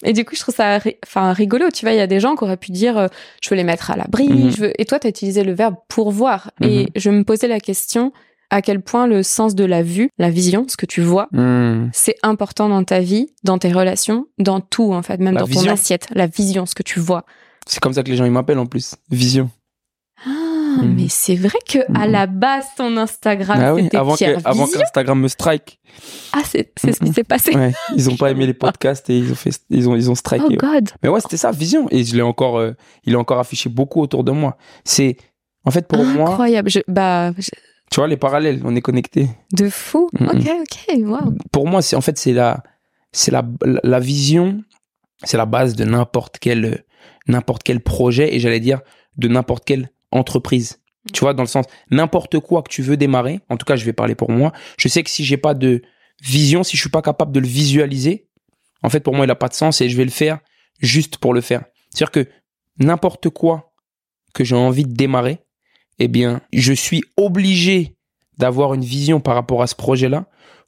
[0.04, 1.70] Et du coup, je trouve ça ri- enfin, rigolo.
[1.74, 3.08] Tu vois, il y a des gens qui auraient pu dire euh,
[3.42, 4.30] je veux les mettre à l'abri.
[4.30, 4.52] Mhm.
[4.52, 4.82] je veux...
[4.82, 6.52] Et toi, tu as utilisé le verbe pourvoir.
[6.62, 6.88] Et Mhm.
[6.96, 8.12] je me posais la question
[8.50, 11.90] à quel point le sens de la vue, la vision, ce que tu vois, Mhm.
[11.94, 15.48] c'est important dans ta vie, dans tes relations, dans tout, en fait, même La dans
[15.48, 16.08] ton assiette.
[16.13, 17.26] La vision, ce que tu vois.
[17.66, 18.96] C'est comme ça que les gens ils m'appellent en plus.
[19.12, 19.50] Vision.
[20.84, 20.96] Mhm.
[20.96, 22.12] mais c'est vrai que à Mhm.
[22.12, 25.80] la base, ton Instagram, ah oui, avant que- avant qu'Instagram me strike.
[26.34, 27.13] Ah, c'est c'est ce qui Mhm.
[27.13, 27.56] s'est passé.
[27.56, 30.16] Ouais, ils ont pas aimé les podcasts et ils ont fait, ils ont, ils ont
[30.16, 30.44] striké.
[30.46, 30.58] Oh ouais.
[30.58, 30.90] God.
[31.04, 31.88] Mais ouais, c'était ça, vision.
[31.92, 32.72] Et je l'ai encore, euh,
[33.06, 34.58] il est encore affiché beaucoup autour de moi.
[34.84, 35.18] C'est,
[35.66, 36.70] en fait, pour moi, Incroyable.
[36.70, 37.50] Je- bah, je-
[37.90, 39.30] tu vois, les parallèles, on est connectés.
[39.54, 40.10] de fou.
[40.20, 41.34] Ok, ok, wow.
[41.52, 42.62] Pour moi, c'est, en fait, c'est la,
[43.13, 44.62] c'est la, la, la vision,
[45.24, 46.76] c'est la base de n'importe quel, euh,
[47.28, 48.82] n'importe quel projet et j'allais dire
[49.18, 50.80] de n'importe quelle entreprise.
[51.13, 53.86] Tu vois, dans le sens, n'importe quoi que tu veux démarrer, en tout cas, je
[53.86, 55.82] vais parler pour moi, je sais que si j'ai pas de
[56.22, 58.28] vision, si je suis pas capable de le visualiser,
[58.84, 60.39] en fait, pour moi, il a pas de sens et je vais le faire
[60.80, 61.63] juste pour le faire.
[61.89, 62.30] C'est-à-dire que
[62.80, 63.74] n'importe quoi
[64.34, 65.39] que j'ai envie de démarrer,
[66.00, 67.96] eh bien, je suis obligé
[68.38, 70.26] d'avoir une vision par rapport à ce projet-là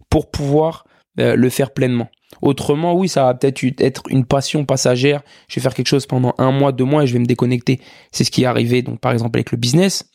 [0.09, 0.85] pour pouvoir
[1.19, 2.09] euh, le faire pleinement.
[2.41, 5.21] Autrement, oui, ça va peut-être être une passion passagère.
[5.47, 7.79] Je vais faire quelque chose pendant un mois, deux mois et je vais me déconnecter.
[8.11, 10.09] C'est ce qui est arrivé, donc, par exemple, avec le business.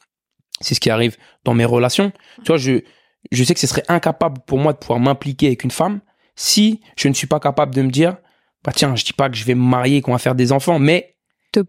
[0.60, 2.12] C'est ce qui arrive dans mes relations.
[2.38, 2.82] Tu vois, je,
[3.32, 6.00] je sais que ce serait incapable pour moi de pouvoir m'impliquer avec une femme
[6.36, 8.16] si je ne suis pas capable de me dire,
[8.64, 10.52] bah tiens, je dis pas que je vais me marier et qu'on va faire des
[10.52, 11.16] enfants, mais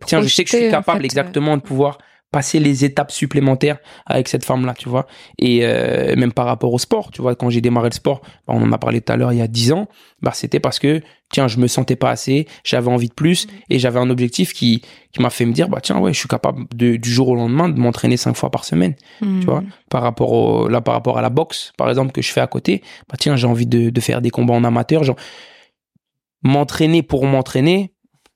[0.05, 1.97] tiens, je sais que je suis en capable fait, exactement de pouvoir
[2.35, 5.07] passer les étapes supplémentaires avec cette femme-là, tu vois.
[5.39, 8.53] Et euh, même par rapport au sport, tu vois, quand j'ai démarré le sport, bah,
[8.57, 9.87] on en a parlé tout à l'heure, il y a 10 ans,
[10.21, 13.53] bah, c'était parce que, tiens, je me sentais pas assez, j'avais envie de plus, Mhm.
[13.69, 14.81] et j'avais un objectif qui,
[15.13, 17.35] qui m'a fait me dire, bah tiens, ouais, je suis capable de, du jour au
[17.35, 19.63] lendemain de m'entraîner cinq fois par semaine euh, tu vois.
[19.89, 22.47] par rapport au, là par rapport à la boxe par exemple que je fais à
[22.47, 25.15] côté bah tiens j'ai envie de, de faire des combats en amateur genre
[26.43, 27.91] m'entraîner pour m'entraîner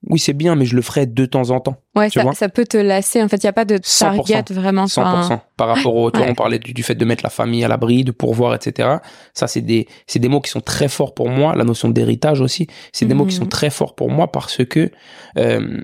[0.07, 2.33] oui c'est bien mais je le ferai de temps en temps Ouais, tu ça, vois.
[2.33, 3.21] ça peut te lasser.
[3.21, 3.99] En fait, il n'y a pas de 100%.
[4.15, 4.85] target vraiment.
[4.85, 6.31] 100% enfin, par rapport au tu vois, ouais.
[6.31, 8.97] on parlait du, du fait de mettre la famille à l'abri de pourvoir etc
[9.33, 12.39] ça c'est des c'est des mots qui sont très forts pour moi la notion d'héritage
[12.39, 13.39] aussi c'est des mots qui Mhm.
[13.41, 14.89] sont très forts pour moi parce que
[15.37, 15.81] euh,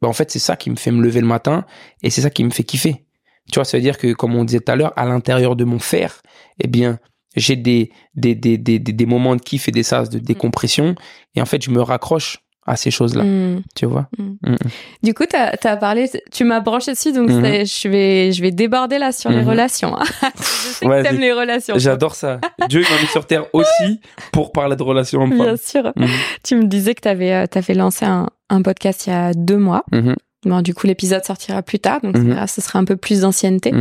[0.00, 1.66] bah, en fait c'est ça qui me fait me lever le matin
[2.02, 3.04] et c'est ça qui me fait kiffer
[3.52, 5.64] tu vois ça veut dire que comme on disait tout à l'heure à l'intérieur de
[5.64, 6.22] mon faire
[6.60, 6.98] eh bien
[7.36, 10.94] j'ai des des, des, des, des des moments de kiff et des sas de décompression
[11.34, 13.62] et en fait je me raccroche à ces choses là hmm.
[13.74, 14.08] tu vois
[15.02, 17.42] Du coup, tu as, parlé, tu m'as branché dessus, donc Mhm.
[17.44, 19.48] c'est- je, vais, je vais déborder là sur les Mhm.
[19.48, 19.96] relations.
[19.96, 20.04] hein.
[20.36, 21.02] je sais que Vas-y.
[21.02, 21.74] t'aimes les relations.
[21.78, 24.00] j'adore ça Dieu m'a mis sur terre aussi
[24.32, 25.92] pour parler de relations Bien sûr.
[25.96, 26.06] Mhm.
[26.42, 29.84] Tu me disais que tu avais, lancé un, un podcast il y a deux mois.
[30.46, 33.72] Bon, du coup, l'épisode sortira plus tard, donc là, ce sera un peu plus d'ancienneté,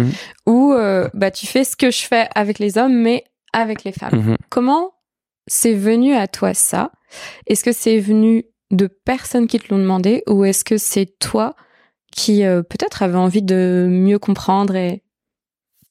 [0.45, 3.91] où euh, bah, tu fais ce que je fais avec les hommes, mais avec les
[3.91, 4.37] femmes.
[4.49, 4.91] Comment
[5.45, 6.91] c'est venu à toi ça?
[7.47, 11.55] Est-ce que c'est venu de personnes qui te l'ont demandé ou est-ce que c'est toi
[12.11, 15.03] qui euh, peut-être avait envie de mieux comprendre et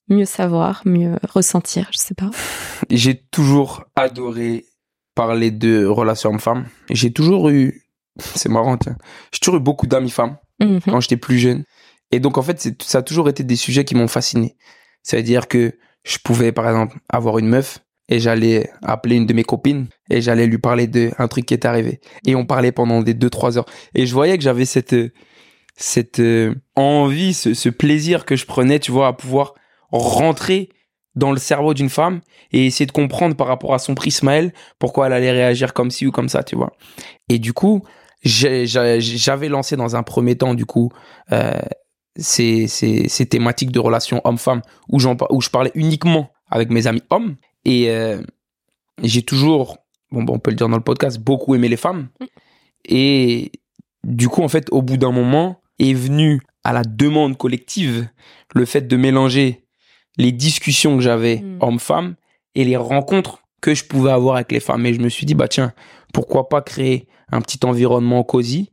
[0.09, 2.31] mieux savoir, mieux ressentir, je sais pas?
[2.91, 4.67] J'ai toujours adoré
[5.15, 6.67] parler de relations hommes-femmes.
[6.91, 7.83] J'ai toujours eu,
[8.19, 8.97] c'est marrant, tiens,
[9.33, 10.81] j'ai toujours eu beaucoup d'amis femmes Mhm.
[10.87, 11.65] quand j'étais plus jeune.
[12.13, 14.55] Et donc, en fait, c'est- ça a toujours été des sujets qui m'ont fasciné.
[15.03, 17.81] C'est-à-dire que je pouvais, par exemple, avoir une meuf
[18.13, 21.55] et j'allais appeler une de mes copines et j'allais lui parler de un truc qui
[21.55, 22.03] est arrivé.
[22.27, 23.65] Et on parlait pendant des deux, trois heures.
[23.95, 24.95] Et je voyais que j'avais cette,
[25.77, 29.55] cette euh, envie, ce, plaisir que je prenais, tu vois, à pouvoir
[29.91, 30.69] rentrer
[31.15, 32.21] dans le cerveau d'une femme
[32.53, 35.73] et essayer de comprendre par rapport à son prisme à elle pourquoi elle allait réagir
[35.73, 36.77] comme ci ou comme ça, tu vois.
[37.31, 37.83] Et du coup,
[38.23, 40.93] j'avais lancé dans un premier temps, du coup,
[41.33, 41.63] euh,
[42.17, 44.61] ces, ces, ces thématiques de relations homme-femme
[44.91, 47.37] où, où je parlais uniquement avec mes amis hommes.
[47.65, 48.21] Et euh,
[49.03, 49.79] j'ai toujours,
[50.11, 52.09] bon, bon, on peut le dire dans le podcast, beaucoup aimé les femmes.
[52.85, 53.53] Et
[54.05, 58.09] du coup, en fait, au bout d'un moment, est venu à la demande collective
[58.55, 59.65] le fait de mélanger
[60.17, 61.59] les discussions que j'avais Mm.
[61.61, 62.15] hommes-femmes
[62.55, 64.85] et les rencontres que je pouvais avoir avec les femmes.
[64.87, 65.73] Et je me suis dit, bah tiens,
[66.13, 68.73] pourquoi pas créer un petit environnement cosy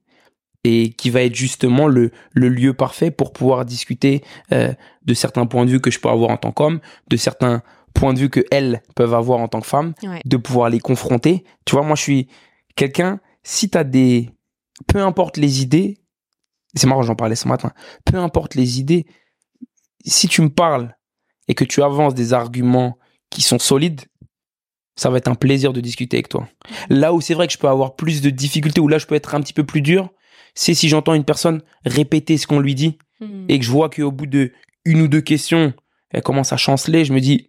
[0.66, 4.22] et qui va être justement le, le lieu parfait pour pouvoir discuter
[4.52, 4.74] euh,
[5.04, 7.64] de certains points de vue que je peux avoir en tant qu'homme, de certains
[7.94, 10.22] points de vue que elles peuvent avoir en tant que femmes, Ouais.
[10.26, 11.44] de pouvoir les confronter.
[11.66, 12.28] Tu vois, moi je suis
[12.76, 14.30] quelqu'un, si tu as des...
[14.88, 15.98] Peu importe les idées,
[16.76, 17.72] c'est marrant, j'en parlais ce matin,
[18.06, 19.06] peu importe les idées,
[20.06, 20.96] si tu me parles
[21.48, 22.98] et que tu avances des arguments
[23.30, 24.02] qui sont solides,
[24.96, 26.48] ça va être un plaisir de discuter avec toi.
[26.90, 29.16] Là où c'est vrai que je peux avoir plus de difficultés, où là je peux
[29.16, 30.10] être un petit peu plus dur,
[30.56, 33.46] c'est si j'entends une personne répéter ce qu'on lui dit Mhm.
[33.50, 34.54] et que je vois qu'au bout de
[34.86, 35.74] une ou deux questions,
[36.12, 37.49] elle commence à chanceler, je me dis,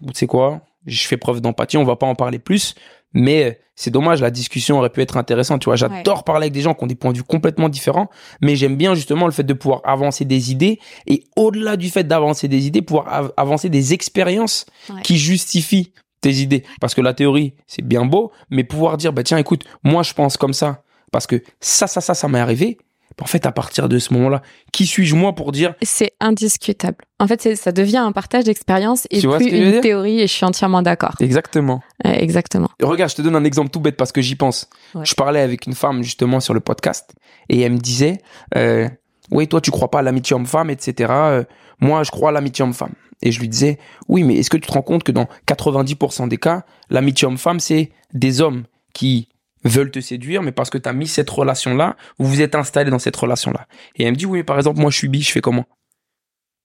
[0.00, 2.74] tu sais quoi, je fais preuve d'empathie, on va pas en parler plus,
[3.12, 6.52] mais euh, c'est dommage, la discussion aurait pu être intéressante, tu vois, j'adore parler avec
[6.52, 8.08] des gens qui ont des points de vue complètement différents,
[8.40, 12.04] mais j'aime bien justement le fait de pouvoir avancer des idées et au-delà du fait
[12.04, 15.02] d'avancer des idées, pouvoir av- avancer des expériences Ouais.
[15.02, 16.64] qui justifient tes idées.
[16.80, 20.12] Parce que la théorie, c'est bien beau, mais pouvoir dire, bah tiens, écoute, moi je
[20.14, 20.82] pense comme ça,
[21.12, 22.78] parce que ça, ça, ça, ça m'est arrivé.
[23.22, 24.42] En fait, à partir de ce moment-là,
[24.72, 27.04] qui suis-je moi pour dire, C'est indiscutable.
[27.20, 30.44] En fait, ça devient un partage d'expérience et Tu plus une théorie et je suis
[30.44, 31.14] entièrement d'accord.
[31.20, 31.80] exactement.
[32.04, 32.68] Ouais, exactement.
[32.82, 34.68] Regarde, je te donne un exemple tout bête parce que j'y pense.
[34.94, 35.04] Ouais.
[35.04, 37.14] Je parlais avec une femme justement sur le podcast
[37.48, 38.18] et elle me disait,
[38.56, 38.88] euh,
[39.30, 41.12] oui, toi tu crois pas à l'amitié homme-femme, etc.
[41.12, 41.44] Euh,
[41.80, 42.94] moi, je crois à l'amitié homme-femme.
[43.22, 46.28] Et je lui disais, oui, mais est-ce que tu te rends compte que dans 90%
[46.28, 49.28] des cas, l'amitié homme-femme, c'est des hommes qui
[49.64, 52.90] veulent te séduire, mais parce que tu as mis cette relation-là, vous vous êtes installé
[52.90, 53.66] dans cette relation-là.
[53.96, 55.64] Et elle me dit, oui, mais par exemple, moi je suis bi, je fais comment?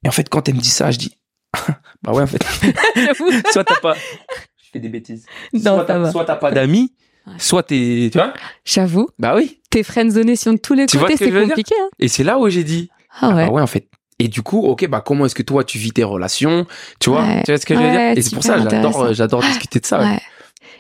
[0.03, 1.17] Et en fait, quand elle me dit ça, je dis,
[2.03, 2.43] bah ouais, en fait,
[3.51, 3.95] soit t'as pas.
[3.95, 5.25] Je fais des bêtises.
[5.53, 6.93] Non, soit t'as soit t'as pas d'amis,
[7.27, 7.33] Ouais.
[7.37, 8.09] soit t'es.
[8.11, 8.33] Tu vois?
[8.65, 9.59] J'avoue, Bah oui.
[9.69, 11.75] t'es friendzoné sur tous les Tu côtés, c'est compliqué.
[11.79, 12.89] Hein Et c'est là où j'ai dit.
[13.19, 13.43] ah ouais.
[13.47, 13.87] Ah ouais, en fait.
[14.19, 16.65] Et du coup, ok, bah comment est-ce que toi tu vis tes relations?
[16.99, 17.23] Tu vois?
[17.23, 17.43] Ouais.
[17.43, 17.99] Tu vois ce que je veux dire?
[18.17, 19.99] Et c'est pour ça, j'adore, j'adore discuter de ça.
[20.01, 20.19] ouais.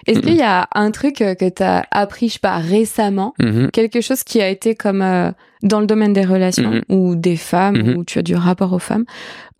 [0.07, 3.71] Est-ce qu'il y a un truc euh, que t'as appris, je sais pas, récemment, Mhm.
[3.71, 5.31] quelque chose qui a été comme euh,
[5.63, 6.83] dans le domaine des relations Mhm.
[6.89, 7.97] ou des femmes Mhm.
[7.97, 9.05] ou tu as du rapport aux femmes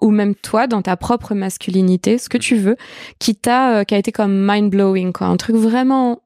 [0.02, 2.78] ou même toi dans ta propre masculinité, ce que tu veux,
[3.20, 6.22] qui t'a, euh, qui a été comme mind blowing quoi, un truc vraiment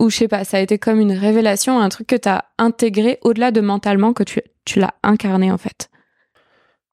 [0.00, 3.18] ou je sais pas, ça a été comme une révélation, un truc que t'as intégré
[3.22, 5.90] au-delà de mentalement que tu tu l'as incarné en fait?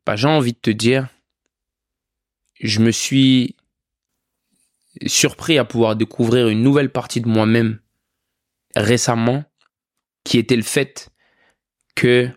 [0.05, 1.07] Bah, j'ai envie de te dire,
[2.59, 3.55] je me suis
[5.05, 7.79] surpris à pouvoir découvrir une nouvelle partie de moi-même
[8.75, 9.43] récemment,
[10.23, 11.09] qui était le fait
[11.95, 12.29] que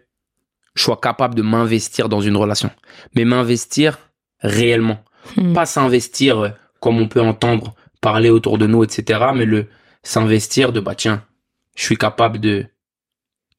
[0.75, 2.71] je sois capable de m'investir dans une relation.
[3.15, 3.99] Mais m'investir
[4.41, 5.05] réellement.
[5.37, 5.53] Hmm.
[5.53, 6.49] Pas s'investir euh,
[6.81, 9.21] comme on peut entendre parler autour de nous, etc.
[9.35, 9.69] Mais le
[10.03, 11.25] s'investir de, bah tiens,
[11.77, 12.67] je suis capable de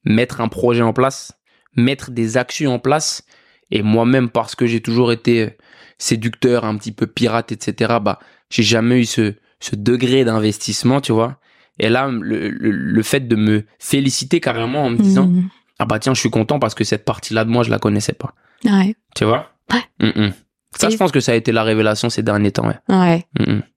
[0.04, 1.32] mettre un projet en place,
[1.76, 3.24] mettre des actions en place.
[3.70, 5.50] Et moi-même, parce que j'ai toujours été euh,
[5.98, 8.18] séducteur, un petit peu pirate, etc., bah,
[8.54, 11.38] j'ai jamais eu ce, ce degré d'investissement, tu vois.
[11.80, 15.48] Et là, le, le, le fait de me féliciter carrément en me disant, Mhm.
[15.80, 18.12] ah bah tiens, je suis content parce que cette partie-là de moi, je la connaissais
[18.12, 18.32] pas.
[18.64, 18.94] Ouais.
[19.16, 19.50] Tu vois?
[19.72, 19.82] Ouais.
[19.98, 20.32] Mm, mm.
[20.76, 22.78] Ça, je pense que ça a été la révélation ces derniers temps, ouais.
[22.88, 23.26] Ouais.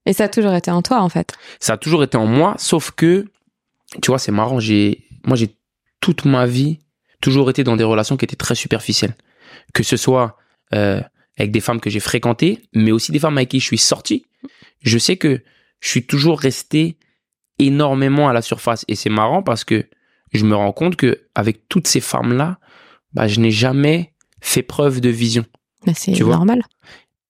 [0.06, 1.34] Et ça a toujours été en toi en fait.
[1.60, 3.26] Ça a toujours été en moi, sauf que,
[4.02, 5.56] tu vois, c'est marrant, j'ai, moi, j'ai
[6.02, 6.80] toute ma vie
[7.22, 9.16] toujours été dans des relations qui étaient très superficielles.
[9.74, 10.38] Que ce soit
[10.74, 11.02] euh,
[11.38, 14.26] avec des femmes que j'ai fréquentées, mais aussi des femmes avec qui je suis sorti.
[14.82, 15.42] Je sais que
[15.80, 16.98] je suis toujours resté
[17.60, 18.86] énormément à la surface.
[18.88, 19.86] Et c'est marrant parce que
[20.34, 22.60] je me rends compte que avec toutes ces femmes-là,
[23.14, 25.46] bah, je n'ai jamais fait preuve de vision.
[25.86, 26.62] Mais c'est normal.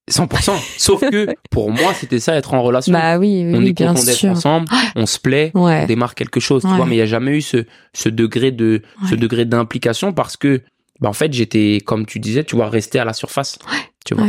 [0.10, 0.54] 100%.
[0.78, 2.94] Sauf que pour moi, c'était ça, être en relation.
[2.94, 6.40] Bah oui, oui, on est bien content d'être ensemble, on se plaît, on démarre quelque
[6.40, 9.46] chose, tu vois, mais il n'y a jamais eu ce, ce degré de, ce degré
[9.46, 10.62] d'implication parce que,
[11.02, 13.60] bah, en fait, j'étais, comme tu disais, tu vois, resté à la surface.
[14.06, 14.28] Tu vois.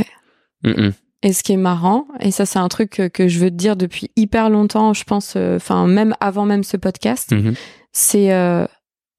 [0.65, 0.93] Mm, mm.
[1.23, 3.57] Et ce qui est marrant, et ça c'est un truc que, que je veux te
[3.57, 7.55] dire depuis hyper longtemps, je pense, euh, enfin même avant même ce podcast, Mhm.
[7.93, 8.67] c'est, euh,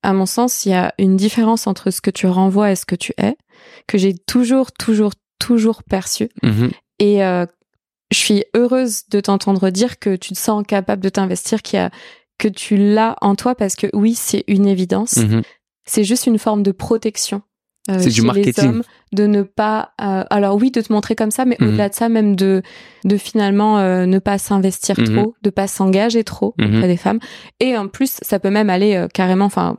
[0.02, 2.86] à mon sens, il y a une différence entre ce que tu renvoies et ce
[2.86, 3.36] que tu es,
[3.86, 6.30] que j'ai toujours, toujours, toujours perçu.
[6.42, 6.72] Mhm.
[7.00, 7.46] Et euh,
[8.12, 11.82] je suis heureuse de t'entendre dire que tu te sens capable de t'investir, qu'il y
[11.82, 11.92] a,
[12.38, 15.18] que tu l'as en toi, parce que oui, c'est une évidence.
[15.18, 15.42] Mhm.
[15.86, 17.42] C'est juste une forme de protection.
[17.90, 18.66] C'est du chez les marketing.
[18.70, 19.94] hommes, de ne pas.
[20.02, 21.68] euh, alors oui, de te montrer comme ça, mais Mhm.
[21.70, 22.62] au-delà de ça, même de,
[23.06, 25.06] de finalement euh, ne pas s'investir Mhm.
[25.16, 26.76] trop, de pas s'engager trop Mhm.
[26.76, 27.20] auprès des femmes.
[27.60, 29.78] Et en plus, ça peut même aller euh, carrément, enfin,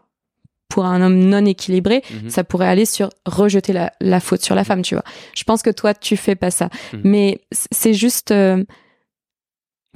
[0.68, 4.62] pour un homme non équilibré, ça pourrait aller sur rejeter la, la faute sur la
[4.62, 5.02] femme, tu vois.
[5.36, 6.70] Je pense que toi, tu fais pas ça.
[7.02, 7.40] Mais
[7.72, 8.30] c'est juste.
[8.30, 8.62] euh,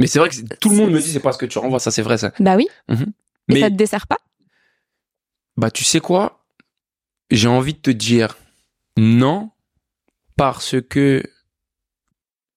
[0.01, 1.79] Mais c'est vrai que tout le monde me dit c'est pas ce que tu renvoies,
[1.79, 2.33] ça c'est vrai ça.
[2.41, 2.67] bah oui.
[2.91, 2.95] Et
[3.49, 4.19] Mais ça te dessert pas?
[5.57, 6.45] Bah tu sais quoi?
[7.31, 8.37] J'ai envie de te dire
[8.97, 9.51] non
[10.37, 11.23] parce que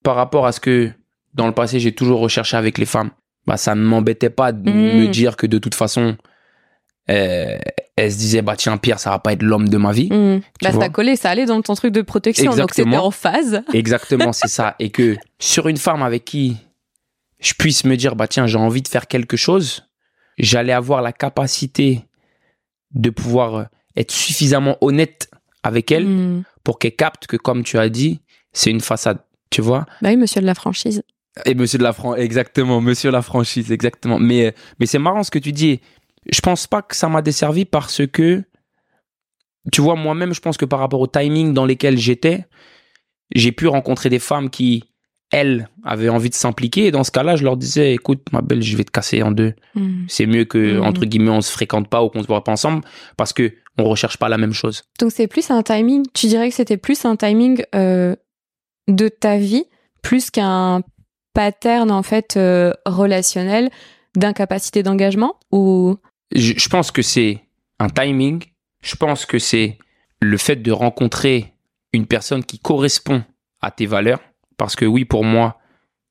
[0.03, 0.91] par rapport à ce que
[1.33, 3.11] dans le passé j'ai toujours recherché avec les femmes,
[3.45, 6.17] bah ça ne m'embêtait pas de me dire que de toute façon
[7.09, 7.57] euh,
[7.95, 10.09] elle se disait bah tiens Pierre ça va pas être l'homme de ma vie.
[10.11, 10.41] Mmh.
[10.61, 13.05] Bah, ça collé, ça allait dans ton truc de protection, donc c'était Exactement.
[13.05, 13.61] en phase.
[13.73, 14.75] Exactement, c'est ça.
[14.79, 16.57] Et que sur une femme avec qui
[17.39, 19.87] je puisse me dire, bah tiens, j'ai envie de faire quelque chose,
[20.37, 22.05] j'allais avoir la capacité
[22.91, 25.29] de pouvoir être suffisamment honnête
[25.67, 26.43] avec elle Mmh.
[26.63, 28.21] pour qu'elle capte que, comme tu as dit,
[28.53, 29.19] c'est une façade.
[29.49, 29.85] Tu vois?
[30.01, 31.03] Bah oui, monsieur de la franchise.
[31.45, 34.17] Et monsieur de la franchise, exactement, monsieur la franchise, exactement.
[34.19, 35.79] Mais, euh, mais c'est marrant ce que tu dis.
[36.31, 38.43] Je pense pas que ça m'a desservi parce que,
[39.71, 42.45] tu vois, moi-même, je pense que par rapport au timing dans lesquels j'étais,
[43.35, 44.83] j'ai pu rencontrer des femmes qui,
[45.31, 46.87] elles, avaient envie de s'impliquer.
[46.87, 49.31] Et dans ce cas-là, je leur disais, écoute, ma belle, je vais te casser en
[49.31, 49.53] deux.
[49.75, 50.05] Mmh.
[50.07, 50.83] C'est mieux que, Mhm.
[50.85, 52.81] entre guillemets, on se fréquente pas ou qu'on se voit pas ensemble
[53.17, 54.83] parce que on recherche pas la même chose.
[54.99, 58.15] Donc c'est plus un timing, tu dirais que c'était plus un timing euh,
[58.87, 59.65] de ta vie,
[60.01, 60.81] plus qu'un
[61.33, 63.69] pattern en fait euh, relationnel
[64.15, 65.97] d'incapacité d'engagement ou?
[66.33, 67.41] Je, je pense que c'est
[67.79, 68.43] un timing.
[68.81, 69.77] Je pense que c'est
[70.21, 71.53] le fait de rencontrer
[71.93, 73.23] une personne qui correspond
[73.61, 74.19] à tes valeurs.
[74.57, 75.59] Parce que oui, pour moi,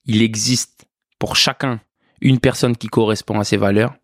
[0.05, 0.87] il existe
[1.19, 1.81] pour chacun
[2.21, 3.95] une personne qui correspond à ses valeurs.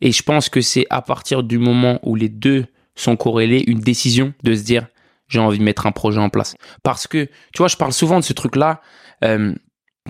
[0.00, 3.80] Et je pense que c'est à partir du moment où les deux sont corrélés, une
[3.80, 4.86] décision de se dire,
[5.28, 6.54] j'ai envie de mettre un projet en place.
[6.82, 8.80] Parce que, tu vois, je parle souvent de ce truc-là,
[9.24, 9.54] euh,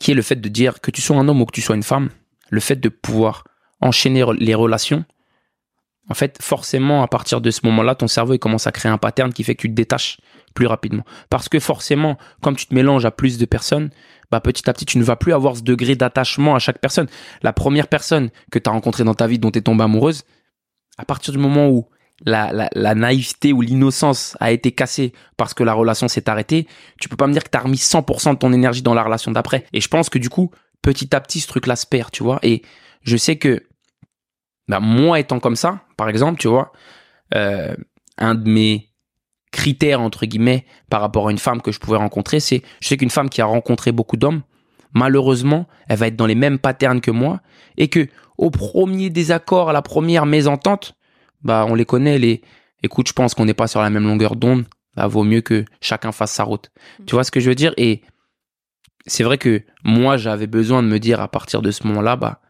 [0.01, 1.77] qui est le fait de dire que tu sois un homme ou que tu sois
[1.77, 2.11] une femme,
[2.51, 3.45] le fait de pouvoir
[3.81, 5.05] enchaîner les relations,
[6.11, 9.33] en fait, forcément, à partir de ce moment-là, ton cerveau commence à créer un pattern
[9.33, 10.19] qui fait que tu te détaches
[10.55, 11.05] plus rapidement.
[11.31, 13.91] Parce que forcément, comme tu te mélanges à plus de personnes,
[14.31, 17.07] bah petit à petit, tu ne vas plus avoir ce degré d'attachement à chaque personne.
[17.43, 20.25] La première personne que tu as rencontrée dans ta vie, dont tu es tombée amoureuse,
[20.99, 21.89] à partir du moment où
[22.25, 26.67] la, la, la naïveté ou l'innocence a été cassée parce que la relation s'est arrêtée,
[27.01, 29.03] tu peux pas me dire que tu as remis 100% de ton énergie dans la
[29.03, 29.67] relation d'après.
[29.73, 30.51] Et je pense que du coup,
[30.83, 32.39] petit à petit, ce truc-là se perd, tu vois.
[32.43, 32.63] Et
[33.03, 33.65] je sais que
[34.69, 36.73] bah, moi étant comme ça, par exemple, tu vois,
[37.35, 37.75] euh,
[38.19, 38.91] un de mes
[39.51, 42.97] critères, entre guillemets, par rapport à une femme que je pouvais rencontrer, c'est, je sais
[42.97, 44.43] qu'une femme qui a rencontré beaucoup d'hommes,
[44.95, 47.41] malheureusement, elle va être dans les mêmes patterns que moi,
[47.77, 50.97] et que au premier désaccord, à la première mésentente,
[51.45, 52.43] bah, on les connaît, les,
[52.83, 54.65] écoute, je pense qu'on n'est pas sur la même longueur d'onde,
[54.97, 56.71] bah, vaut mieux que chacun fasse sa route.
[57.07, 57.75] Tu vois ce que je veux dire?
[57.77, 58.03] Et
[59.07, 62.41] c'est vrai que moi, j'avais besoin de me dire à partir de ce moment-là, bah,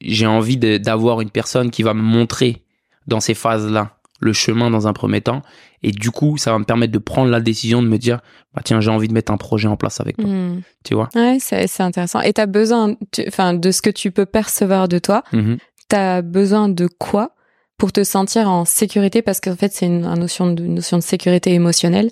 [0.00, 2.64] j'ai envie d'avoir une personne qui va me montrer
[3.06, 5.42] dans ces phases-là le chemin dans un premier temps.
[5.82, 8.20] Et du coup, ça va me permettre de prendre la décision de me dire,
[8.54, 10.26] bah tiens, j'ai envie de mettre un projet en place avec toi.
[10.28, 10.60] Hmm.
[10.84, 11.08] Tu vois?
[11.16, 12.20] Ouais, c'est intéressant.
[12.20, 15.24] Et t'as besoin, tu- enfin, de ce que tu peux percevoir de toi.
[15.32, 15.58] Mhm.
[15.88, 17.34] T'as besoin de quoi
[17.82, 20.98] pour te sentir en sécurité Parce qu'en fait, c'est une, une notion de une notion
[20.98, 22.10] de sécurité émotionnelle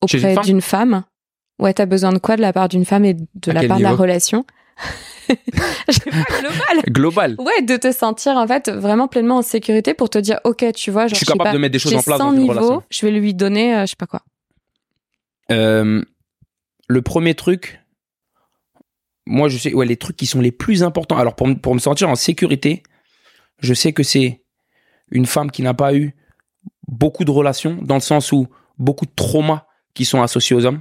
[0.00, 1.02] auprès femme d'une femme.
[1.58, 3.78] Ouais, t'as besoin de quoi de la part d'une femme et de À la part
[3.78, 4.46] de la niveau relation?
[5.28, 6.82] Je global.
[6.90, 7.36] Global.
[7.40, 10.92] Ouais, de te sentir en fait vraiment pleinement en sécurité pour te dire, ok, tu
[10.92, 12.32] vois, genre, je suis sais capable pas, de mettre des choses en place 100 dans
[12.34, 12.82] une niveaux, relation.
[12.88, 14.22] je vais lui donner, euh, je sais pas quoi.
[15.50, 16.04] Euh,
[16.86, 17.80] le premier truc,
[19.26, 21.18] moi je sais, ouais, les trucs qui sont les plus importants.
[21.18, 22.84] Alors pour, pour me sentir en sécurité,
[23.58, 24.40] je sais que c'est
[25.10, 26.14] une femme qui n'a pas eu
[26.86, 28.48] beaucoup de relations, dans le sens où
[28.78, 30.80] beaucoup de traumas qui sont associés aux hommes.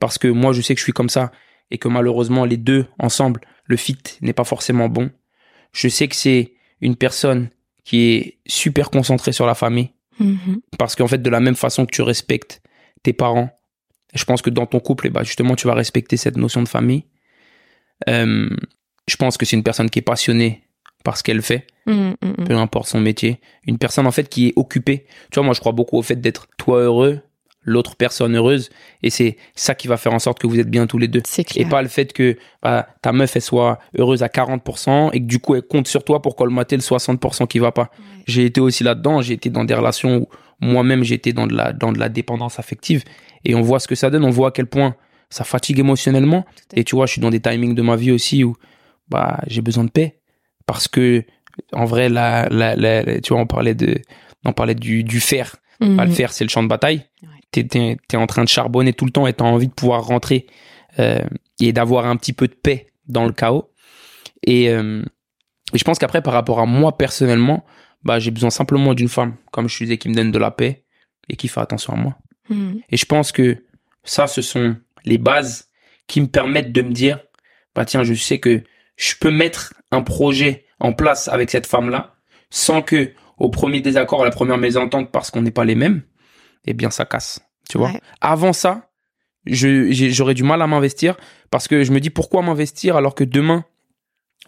[0.00, 1.30] Parce que moi je sais que je suis comme ça
[1.70, 5.10] et que malheureusement les deux ensemble, le fit n'est pas forcément bon.
[5.72, 7.50] Je sais que c'est une personne
[7.84, 9.90] qui est super concentrée sur la famille.
[10.18, 10.60] Mhm.
[10.78, 12.62] Parce qu'en fait, de la même façon que tu respectes
[13.02, 13.50] tes parents,
[14.14, 16.68] je pense que dans ton couple, eh ben, justement, tu vas respecter cette notion de
[16.68, 17.04] famille.
[18.08, 18.48] Euh,
[19.06, 20.65] je pense que c'est une personne qui est passionnée
[21.06, 22.46] par ce qu'elle fait, Mhm, mhm.
[22.48, 23.38] peu importe son métier.
[23.64, 25.06] Une personne, en fait, qui est occupée.
[25.30, 27.20] Tu vois, moi, je crois beaucoup au fait d'être toi heureux,
[27.62, 28.70] l'autre personne heureuse.
[29.04, 31.22] Et c'est ça qui va faire en sorte que vous êtes bien tous les deux.
[31.24, 31.68] C'est Et clair.
[31.68, 35.38] pas le fait que bah, ta meuf, elle soit heureuse à 40% et que du
[35.38, 37.90] coup, elle compte sur toi pour colmater le 60% qui va pas.
[38.26, 39.22] J'ai été aussi là-dedans.
[39.22, 40.28] J'ai été dans des relations où
[40.60, 43.04] moi-même, j'étais dans de la, dans de la dépendance affective.
[43.44, 44.24] Et on voit ce que ça donne.
[44.24, 44.96] On voit à quel point
[45.30, 46.44] ça fatigue émotionnellement.
[46.74, 48.56] Et tu vois, je suis dans des timings de ma vie aussi où
[49.08, 50.18] bah, j'ai besoin de paix.
[50.66, 51.24] Parce que,
[51.72, 54.00] en vrai, la, la, tu vois, on parlait, de,
[54.44, 55.56] on parlait du, du fer.
[55.80, 55.96] Mhm.
[55.96, 57.06] Bah, le fer, c'est le champ de bataille.
[57.22, 57.28] Ouais.
[57.50, 60.04] T'es, t'es, t'es en train de charbonner tout le temps et t'as envie de pouvoir
[60.04, 60.46] rentrer
[60.98, 61.24] euh,
[61.60, 63.70] et d'avoir un petit peu de paix dans le chaos.
[64.42, 65.02] Et, euh,
[65.72, 67.64] et je pense qu'après, par rapport à moi personnellement,
[68.02, 70.84] bah, j'ai besoin simplement d'une femme, comme je disais, qui me donne de la paix
[71.28, 72.18] et qui fait attention à moi.
[72.48, 72.80] Mhm.
[72.90, 73.64] Et je pense que
[74.04, 75.68] ça, ce sont les bases
[76.06, 77.20] qui me permettent de me dire,
[77.74, 78.62] bah tiens, je sais que
[78.96, 82.14] je peux mettre un projet en place avec cette femme-là
[82.50, 86.02] sans que au premier désaccord, à la première mésentente, parce qu'on n'est pas les mêmes,
[86.64, 87.40] eh bien, ça casse.
[87.68, 87.90] Tu vois?
[87.90, 88.00] Ouais.
[88.20, 88.90] Avant ça,
[89.46, 91.16] j'aurais du mal à m'investir
[91.50, 93.64] parce que je me dis pourquoi m'investir alors que demain,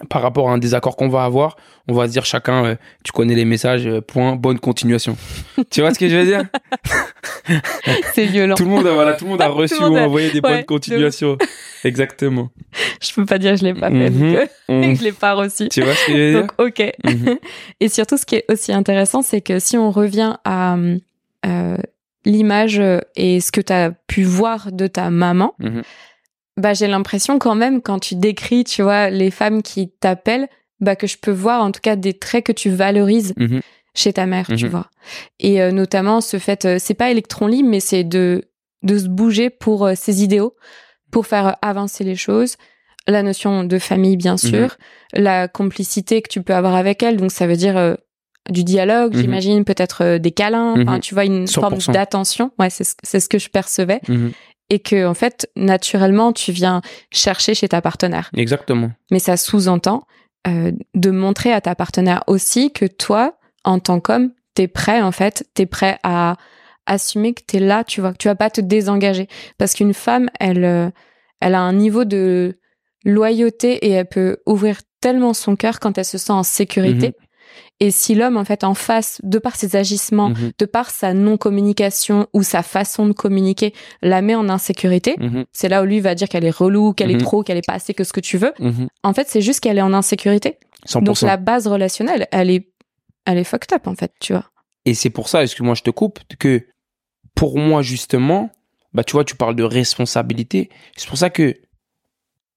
[0.09, 1.57] par rapport à un désaccord qu'on va avoir,
[1.89, 2.75] on va se dire chacun, euh,
[3.05, 5.17] tu connais les messages, euh, point, bonne continuation.
[5.71, 6.45] tu vois ce que je veux dire?
[8.15, 8.55] C'est violent.
[8.55, 10.57] tout le monde a, voilà, tout le monde a reçu monde ou envoyé des ouais,
[10.57, 11.37] bonnes continuations.
[11.85, 12.51] Exactement.
[13.01, 14.11] Je peux pas dire que je l'ai pas fait.
[14.11, 14.97] Euh, Mhm.
[14.97, 15.69] je l'ai pas reçu.
[15.69, 16.41] Tu vois ce que je veux dire?
[16.43, 16.93] Donc, ok.
[17.05, 17.39] Mhm.
[17.81, 20.77] Et surtout, ce qui est aussi intéressant, c'est que si on revient à
[21.47, 21.77] euh,
[22.25, 22.83] l'image
[23.17, 25.83] et ce que tu as pu voir de ta maman, Mhm.
[26.59, 30.49] Bah, j'ai l'impression quand même, quand tu décris, tu vois, les femmes qui t'appellent,
[30.81, 33.61] bah, que je peux voir en tout cas des traits que tu valorises Mhm.
[33.95, 34.71] chez ta mère, tu Mhm.
[34.71, 34.87] vois.
[35.41, 38.45] Et euh, notamment ce fait, euh, c'est pas électron libre, mais c'est de,
[38.83, 40.55] de se bouger pour euh, ses idéaux,
[41.11, 42.57] pour faire avancer les choses.
[43.07, 44.39] La notion de famille, bien Mhm.
[44.39, 44.77] sûr.
[45.15, 47.17] La complicité que tu peux avoir avec elle.
[47.17, 47.95] Donc, ça veut dire euh,
[48.51, 50.75] du dialogue, j'imagine, peut-être euh, des câlins.
[51.01, 51.61] Tu vois, une 100%.
[51.81, 52.51] forme d'attention.
[52.59, 54.01] Ouais, c'est ce- c'est ce que je percevais.
[54.71, 54.75] Mhm.
[54.75, 58.31] Et que, en fait, naturellement, tu viens chercher chez ta partenaire.
[58.37, 58.91] Exactement.
[59.11, 60.07] Mais ça sous-entend
[60.47, 65.13] euh, de montrer à ta partenaire aussi que toi, en tant qu'homme, t'es prêt, en
[65.13, 66.37] fait, t'es prêt à
[66.87, 69.29] assumer que t'es là, tu vois, que tu vas pas te désengager.
[69.59, 70.91] Parce qu'une femme, elle, euh,
[71.41, 72.59] elle a un niveau de
[73.05, 77.15] loyauté et elle peut ouvrir tellement son cœur quand elle se sent en sécurité.
[77.81, 80.53] Et si l'homme, en fait, en face, de par ses agissements, Mhm.
[80.59, 85.45] de par sa non-communication ou sa façon de communiquer, la met en insécurité, Mhm.
[85.53, 87.17] c'est là où lui va dire qu'elle est relou, qu'elle Mhm.
[87.17, 88.53] est trop, qu'elle est pas assez que ce que tu veux.
[88.59, 88.89] Mhm.
[89.03, 90.59] En fait, c'est juste qu'elle est en insécurité.
[90.85, 91.01] 100%.
[91.05, 92.69] Donc la base relationnelle, elle est,
[93.27, 94.45] elle est fucked up en fait, tu vois.
[94.85, 96.67] Et c'est pour ça, excuse-moi, je te coupe, que
[97.35, 98.51] pour moi, justement,
[98.95, 100.71] bah, tu vois, tu parles de responsabilité.
[100.97, 101.55] C'est pour ça que,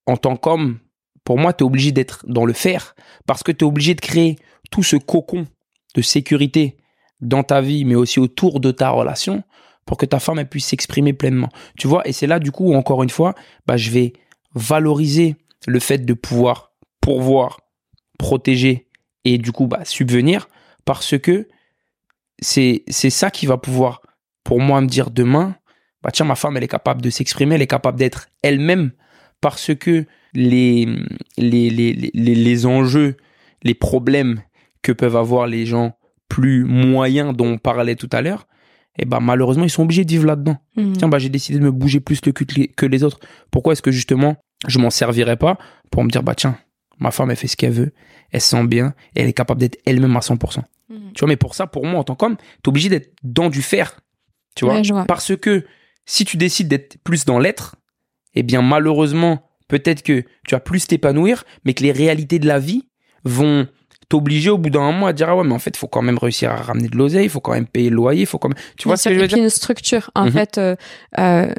[0.06, 0.78] en tant qu'homme,
[1.24, 2.94] pour moi, tu es obligé d'être dans le faire.
[3.26, 4.36] Parce que tu es obligé de créer
[4.70, 5.46] tout ce cocon
[5.94, 6.76] de sécurité
[7.20, 9.42] dans ta vie, mais aussi autour de ta relation,
[9.86, 11.48] pour que ta femme puisse s'exprimer pleinement.
[11.76, 13.34] Tu vois, et c'est là, du coup, où, encore une fois,
[13.66, 14.12] bah, je vais
[14.54, 17.60] valoriser le fait de pouvoir pourvoir,
[18.18, 18.88] protéger
[19.24, 20.48] et du coup, bah, subvenir,
[20.84, 21.48] parce que
[22.40, 24.02] c'est c'est ça qui va pouvoir
[24.44, 25.56] pour moi me dire demain
[26.02, 28.92] bah tiens ma femme elle est capable de s'exprimer elle est capable d'être elle-même
[29.42, 30.86] parce que les
[31.36, 33.16] les, les les les enjeux
[33.62, 34.40] les problèmes
[34.80, 35.92] que peuvent avoir les gens
[36.28, 38.46] plus moyens dont on parlait tout à l'heure
[38.98, 40.96] et ben malheureusement ils sont obligés de vivre là-dedans Mhm.
[40.96, 43.20] tiens bah j'ai décidé de me bouger plus le cul que les- autres
[43.50, 44.36] pourquoi est-ce que justement
[44.66, 45.58] je m'en servirais pas
[45.90, 46.56] pour me dire bah tiens
[46.98, 47.92] ma femme elle fait ce qu'elle veut
[48.30, 51.12] elle se sent bien et elle est capable d'être elle-même à 100% Mhm.
[51.14, 53.62] tu vois, mais pour ça, pour moi, en tant qu'homme, t'es obligé d'être dans du
[53.62, 54.00] faire.
[54.54, 55.06] Tu vois, Ouais, je vois.
[55.06, 55.64] Parce que
[56.04, 57.76] si tu décides d'être plus dans l'être,
[58.34, 62.58] eh bien, malheureusement, peut-être que tu vas plus t'épanouir, mais que les réalités de la
[62.58, 62.88] vie
[63.24, 63.66] vont
[64.08, 66.02] t'obliger au bout d'un moment à dire ah ouais mais en fait il faut quand
[66.02, 68.36] même réussir à ramener de l'oseille il faut quand même payer le loyer il faut
[68.36, 69.10] quand même tu vois Bien ce sûr.
[69.10, 69.44] que je veux Et puis dire?
[69.44, 70.10] une structure.
[70.14, 70.32] En Mhm.
[70.32, 70.76] fait, euh,
[71.18, 71.50] euh,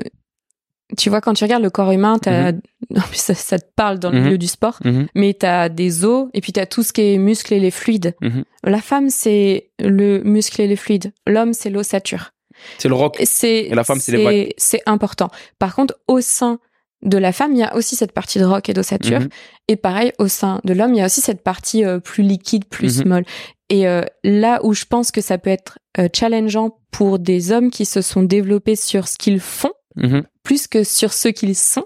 [0.98, 2.62] tu vois, quand tu regardes le corps humain, Mhm.
[2.98, 4.24] en plus, ça, ça te parle dans le Mhm.
[4.26, 6.94] milieu du sport, Mhm, mais tu as des os et puis tu as tout ce
[6.94, 8.16] qui est muscle et les fluides.
[8.64, 11.12] La femme, c'est le muscle et les fluides.
[11.26, 12.33] L'homme, c'est l'ossature.
[12.78, 14.54] C'est le rock Et c'est la femme, c'est les vagues.
[14.58, 15.30] c'est important.
[15.60, 16.60] Par contre, au sein
[17.02, 19.20] de la femme, il y a aussi cette partie de rock et d'ossature.
[19.20, 19.30] Mhm.
[19.68, 22.66] Et pareil, au sein de l'homme, il y a aussi cette partie euh, plus liquide,
[22.66, 23.08] plus Mhm.
[23.10, 23.26] molle.
[23.70, 27.72] Et euh, là où je pense que ça peut être euh, challengeant pour des hommes
[27.72, 31.84] qui se sont développés sur ce qu'ils font, Mhm, plus que sur ce qu'ils sont,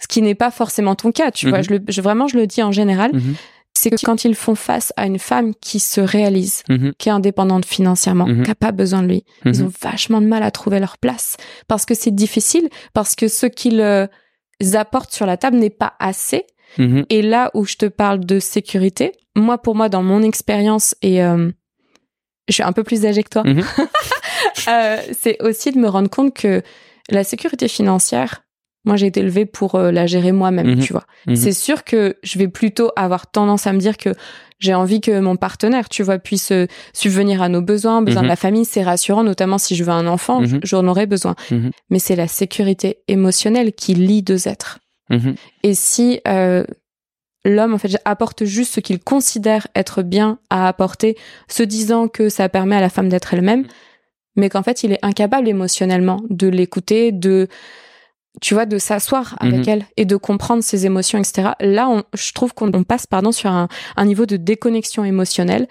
[0.00, 1.60] ce qui n'est pas forcément ton cas, tu vois.
[1.62, 3.12] Je le, je- vraiment, je le dis en général.
[3.78, 6.92] C'est que quand ils font face à une femme qui se réalise, Mhm.
[6.98, 8.42] qui est indépendante financièrement, Mhm.
[8.44, 9.66] qui a pas besoin de lui, ils Mhm.
[9.66, 11.36] ont vachement de mal à trouver leur place
[11.68, 14.06] parce que c'est difficile, parce que ce qu'ils euh,
[14.74, 16.44] apportent sur la table n'est pas assez.
[17.08, 21.22] Et là où je te parle de sécurité, moi, pour moi, dans mon expérience, et
[21.24, 21.50] euh,
[22.48, 23.42] je suis un peu plus âgée que toi,
[24.68, 26.62] euh, c'est aussi de me rendre compte que
[27.10, 28.42] la sécurité financière,
[28.84, 30.78] moi, j'ai été élevée pour euh, la gérer moi-même, Mhm.
[30.80, 31.04] tu vois.
[31.26, 31.36] Mhm.
[31.36, 34.10] C'est sûr que je vais plutôt avoir tendance à me dire que
[34.60, 38.26] j'ai envie que mon partenaire, tu vois, puisse euh, subvenir à nos besoins, besoins Mhm.
[38.26, 38.64] de la famille.
[38.64, 40.60] C'est rassurant, notamment si je veux un enfant, Mhm.
[40.62, 41.34] j'en aurai besoin.
[41.50, 41.70] Mhm.
[41.90, 44.78] Mais c'est la sécurité émotionnelle qui lie deux êtres.
[45.10, 45.34] Mhm.
[45.64, 46.64] Et si euh,
[47.44, 51.16] l'homme, en fait, apporte juste ce qu'il considère être bien à apporter,
[51.48, 53.64] se disant que ça permet à la femme d'être elle-même,
[54.36, 57.48] mais qu'en fait, il est incapable émotionnellement de l'écouter, de,
[58.40, 59.68] tu vois, de s'asseoir avec Mhm.
[59.68, 61.50] elle et de comprendre ses émotions, etc.
[61.60, 65.66] Là, on, je trouve qu'on on passe, pardon, sur un, un niveau de déconnexion émotionnelle,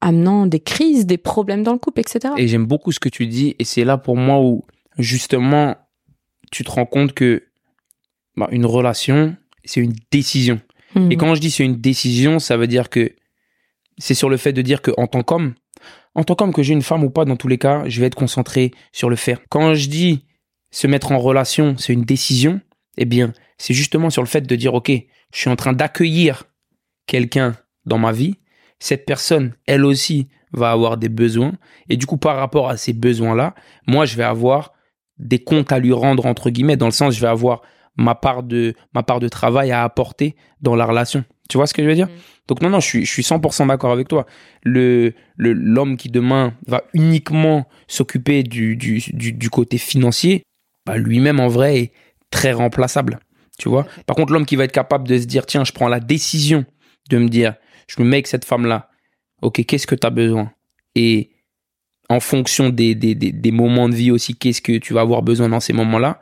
[0.00, 2.34] amenant des crises, des problèmes dans le couple, etc.
[2.36, 3.56] Et j'aime beaucoup ce que tu dis.
[3.58, 4.64] Et c'est là pour moi où,
[4.98, 5.74] justement,
[6.52, 7.44] tu te rends compte que
[8.36, 9.34] bah, une relation,
[9.64, 10.60] c'est une décision.
[10.94, 11.12] Mhm.
[11.12, 13.10] Et quand je dis c'est une décision, ça veut dire que
[13.98, 15.54] c'est sur le fait de dire que en tant qu'homme,
[16.14, 18.06] en tant qu'homme que j'ai une femme ou pas, dans tous les cas, je vais
[18.06, 19.40] être concentré sur le faire.
[19.48, 20.24] Quand je dis
[20.70, 22.60] se mettre en relation, c'est une décision,
[22.98, 24.90] eh bien, c'est justement sur le fait de dire ok,
[25.32, 26.44] je suis en train d'accueillir
[27.06, 28.36] quelqu'un dans ma vie.
[28.78, 31.52] Cette personne, elle aussi, va avoir des besoins.
[31.88, 33.54] Et du coup, par rapport à ces besoins-là,
[33.86, 34.72] moi, je vais avoir
[35.18, 37.62] des comptes à lui rendre, entre guillemets, dans le sens, je vais avoir
[37.96, 41.24] ma part de, ma part de travail à apporter dans la relation.
[41.48, 42.08] Tu vois ce que je veux dire?
[42.08, 42.14] Mhm.
[42.48, 44.26] Donc non, non, je suis, je suis 100% d'accord avec toi.
[44.62, 50.42] Le, le, l'homme qui demain va uniquement s'occuper du, du, du, du côté financier,
[50.86, 51.92] bah, lui-même en vrai est
[52.30, 53.18] très remplaçable.
[53.58, 55.88] Tu vois Par contre, l'homme qui va être capable de se dire, tiens, je prends
[55.88, 56.64] la décision
[57.10, 57.54] de me dire,
[57.88, 58.90] je me mets avec cette femme-là.
[59.42, 60.52] Ok, qu'est-ce que tu as besoin?
[60.94, 61.30] Et
[62.08, 65.22] en fonction des, des, des, des moments de vie aussi, qu'est-ce que tu vas avoir
[65.22, 66.20] besoin dans ces moments-là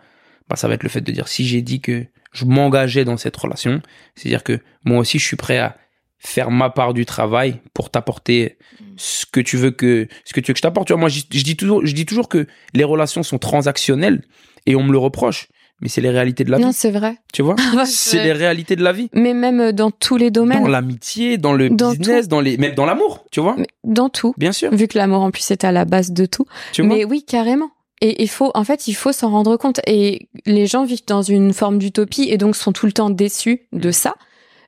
[0.49, 3.17] bah, Ça va être le fait de dire, si j'ai dit que je m'engageais dans
[3.17, 3.83] cette relation,
[4.15, 5.77] c'est-à-dire que moi aussi, je suis prêt à
[6.19, 8.57] faire ma part du travail pour t'apporter
[8.97, 10.87] ce que tu veux que ce que tu veux que je t'apporte.
[10.87, 14.23] Tu vois, moi, je, je dis toujours, je dis toujours que les relations sont transactionnelles
[14.67, 15.49] et on me le reproche,
[15.81, 16.73] mais c'est les réalités de la Non, vie.
[16.75, 17.17] c'est vrai.
[17.33, 19.09] Tu vois, Ouais, c'est les réalités de la vie.
[19.13, 22.57] Mais même euh, dans tous les domaines, Dans l'amitié, dans le Dans business, dans les,
[22.57, 23.55] même dans l'amour, tu vois.
[23.59, 24.35] mais dans tout.
[24.39, 26.47] Bien sûr, Vu que l'amour en plus est à la base de tout.
[26.73, 26.95] tu vois.
[26.97, 27.71] Mais oui, carrément.
[28.01, 29.81] Et il faut, en fait, il faut s'en rendre compte.
[29.87, 33.63] Et les gens vivent dans une forme d'utopie et donc sont tout le temps déçus
[33.73, 34.15] de ça.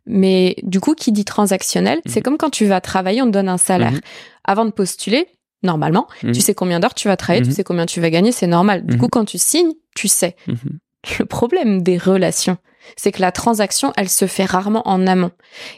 [0.06, 2.22] Mais du coup, qui dit transactionnel, c'est Mhm.
[2.22, 3.92] comme quand tu vas travailler, on te donne un salaire.
[3.92, 4.00] Mhm.
[4.44, 5.26] Avant de postuler,
[5.62, 6.32] normalement, Mhm.
[6.32, 7.48] tu sais combien d'heures tu vas travailler, Mhm.
[7.50, 8.84] tu sais combien tu vas gagner, c'est normal.
[8.86, 9.00] Du Mhm.
[9.00, 10.36] coup, quand tu signes, tu sais.
[10.46, 10.78] Mhm.
[11.20, 12.56] Le problème des relations,
[12.96, 15.30] c'est que la transaction, elle se fait rarement en amont.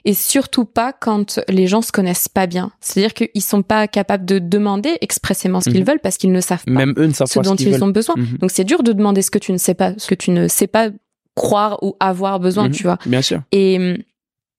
[0.04, 2.70] Et surtout pas quand les gens se connaissent pas bien.
[2.80, 5.86] C'est-à-dire qu'ils sont pas capables de demander expressément ce qu'ils Mhm.
[5.86, 7.72] veulent parce qu'ils ne savent pas Même eux ne savent ce pas dont ce ils
[7.72, 7.82] veulent.
[7.84, 8.14] ont besoin.
[8.16, 8.38] Mhm.
[8.38, 10.48] Donc c'est dur de demander ce que tu ne sais pas, ce que tu ne
[10.48, 10.88] sais pas
[11.34, 12.72] croire ou avoir besoin, Mhm.
[12.74, 12.98] tu vois.
[13.06, 13.42] Bien sûr.
[13.52, 13.98] Et hum,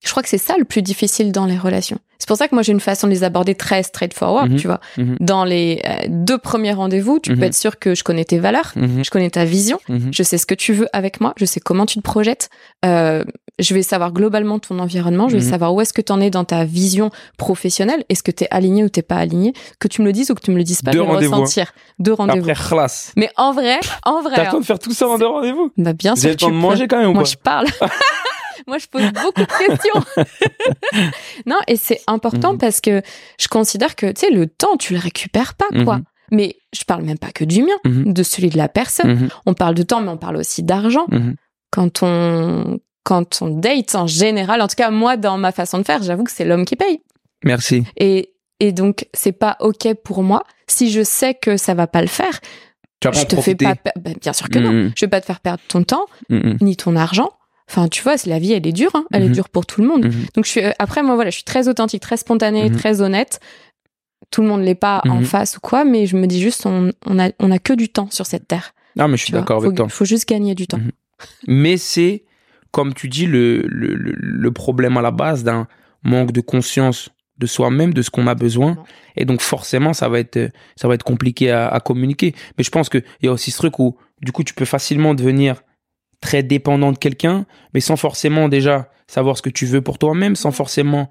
[0.04, 2.00] je crois que c'est ça le plus difficile dans les relations.
[2.22, 4.58] C'est pour ça que moi j'ai une façon de les aborder très straightforward, Mhm.
[4.60, 4.82] tu vois.
[4.98, 5.16] Mhm.
[5.22, 7.40] Dans les euh, deux premiers rendez-vous, tu Mhm.
[7.40, 9.06] peux être sûr que je connais tes valeurs, Mhm.
[9.06, 10.10] je connais ta vision, Mhm.
[10.12, 12.50] je sais ce que tu veux avec moi, je sais comment tu te projettes,
[12.86, 13.24] euh,
[13.58, 15.50] je vais savoir globalement ton environnement, je vais Mhm.
[15.50, 18.48] savoir où est-ce que tu en es dans ta vision professionnelle, est-ce que tu es
[18.52, 20.64] aligné ou t'es pas aligné, que tu me le dises ou que tu me le
[20.66, 21.30] dises pas, Deux je vais le hein.
[21.38, 21.72] ressentir.
[22.00, 22.50] Deux rendez-vous.
[22.50, 23.14] Après, classe.
[23.16, 25.72] Mais en vrai, en vrai, T'as le temps de faire tout ça en deux rendez-vous?
[25.78, 26.60] Bah bien sûr avez le tu temps de peux.
[26.60, 27.68] manger quand même ou Moi pas je parle.
[28.68, 30.04] Moi je pose beaucoup de questions.
[31.46, 32.58] non, et c'est important Mhm.
[32.60, 33.02] parce que
[33.40, 35.98] je considère que tu sais le temps tu le récupères pas quoi.
[35.98, 36.04] Mhm.
[36.32, 38.14] Mais je parle même pas que du mien, Mhm.
[38.14, 39.30] de celui de la personne.
[39.46, 41.08] On parle de temps mais on parle aussi d'argent.
[41.72, 45.84] Quand on quand on date en général, en tout cas moi dans ma façon de
[45.84, 47.02] faire, j'avoue que c'est l'homme qui paye.
[47.44, 47.84] Merci.
[47.98, 52.02] Et et donc c'est pas OK pour moi si je sais que ça va pas
[52.02, 52.40] le faire.
[53.00, 54.72] Tu vas je te fais pas ben, bien sûr que non.
[54.72, 54.92] Mhm.
[54.96, 56.58] Je vais pas te faire perdre ton temps Mhm.
[56.62, 57.30] ni ton argent.
[57.70, 59.06] Enfin, tu vois, la vie, elle est dure, hein.
[59.14, 59.34] elle est Mhm.
[59.34, 60.06] dure pour tout le monde.
[60.06, 60.26] Mhm.
[60.36, 62.76] Donc je suis euh, après moi voilà, je suis très authentique, très spontanée, Mhm.
[62.76, 63.40] très honnête.
[64.32, 66.92] Tout le monde l'est pas en face ou quoi, mais je me dis juste on,
[67.06, 68.74] on a on a que du temps sur cette terre.
[68.98, 69.88] Ah, mais je suis d'accord avec toi.
[69.88, 70.80] faut juste gagner du temps.
[71.48, 72.24] Mais c'est,
[72.72, 75.68] comme tu dis, le, le, le- problème à la base d'un
[76.04, 78.78] manque de conscience de soi-même, de ce qu'on a besoin.
[79.16, 82.36] Et donc, forcément, ça va être, ça va être compliqué à, à communiquer.
[82.58, 85.14] Mais je pense qu'il y a aussi ce truc où, du coup, tu peux facilement
[85.14, 85.62] devenir
[86.22, 90.36] très dépendant de quelqu'un, mais sans forcément déjà savoir ce que tu veux pour toi-même,
[90.36, 91.10] sans forcément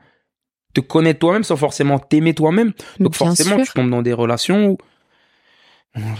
[0.74, 2.72] te connaître toi-même, sans forcément t'aimer toi-même.
[3.00, 3.66] Donc, Bien forcément, sûr.
[3.66, 4.78] tu tombes dans des relations où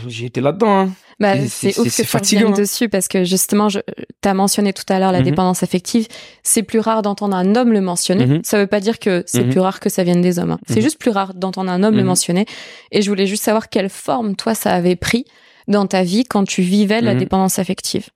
[0.09, 0.79] J'ai été là-dedans.
[0.81, 0.91] Hein.
[1.21, 2.53] Bah, C'est- ouf que tu fatigant, hein.
[2.53, 3.79] dessus parce que justement, je,
[4.23, 5.25] t'as mentionné tout à l'heure la Mhm.
[5.27, 6.09] dépendance affective.
[6.43, 8.27] C'est plus rare d'entendre un homme le mentionner.
[8.27, 8.41] Mhm.
[8.43, 9.51] Ça veut pas dire que c'est Mhm.
[9.51, 10.53] plus rare que ça vienne des hommes.
[10.53, 10.59] hein.
[10.67, 10.83] C'est Mhm.
[10.83, 12.47] juste plus rare d'entendre un homme le mentionner.
[12.91, 15.27] Et je voulais juste savoir quelle forme toi ça avait pris
[15.69, 18.09] dans ta vie quand tu vivais la dépendance affective.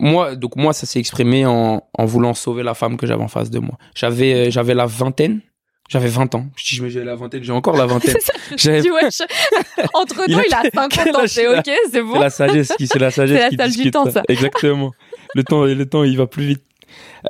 [0.00, 3.28] Moi, donc moi, ça s'est exprimé en, en voulant sauver la femme que j'avais en
[3.28, 3.76] face de moi.
[3.94, 5.40] J'avais, euh, j'avais la vingtaine.
[5.88, 6.46] J'avais 20 ans.
[6.56, 8.14] Je dis, mais j'ai la vingtaine, j'ai encore la vingtaine.
[8.20, 8.70] Ça, je.
[9.94, 11.20] Entre Il nous, a- il a 50 quel ans.
[11.26, 12.12] C'est ok, c'est bon.
[12.12, 14.10] C'est la sagesse qui, c'est la sagesse C'est la qui salle du discute temps, ça.
[14.12, 14.22] ça.
[14.28, 14.92] Exactement.
[15.34, 16.62] Le temps, le temps, il va plus vite.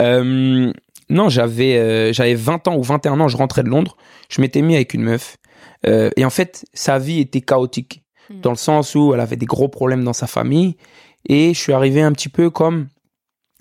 [0.00, 0.72] Euh,
[1.08, 3.96] non, j'avais, euh, j'avais 20 ans ou 21 ans, je rentrais de Londres.
[4.28, 5.36] Je m'étais mis avec une meuf.
[5.86, 8.02] Euh, et en fait, sa vie était chaotique.
[8.28, 8.40] Hmm.
[8.40, 10.76] Dans le sens où elle avait des gros problèmes dans sa famille.
[11.26, 12.88] Et je suis arrivé un petit peu comme,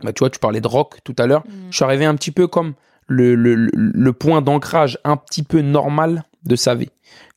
[0.03, 1.43] bah, tu vois, tu parlais de rock tout à l'heure.
[1.47, 1.51] Mm.
[1.71, 2.73] Je suis arrivé un petit peu comme
[3.07, 6.89] le, le, le- point d'ancrage un petit peu normal de sa vie.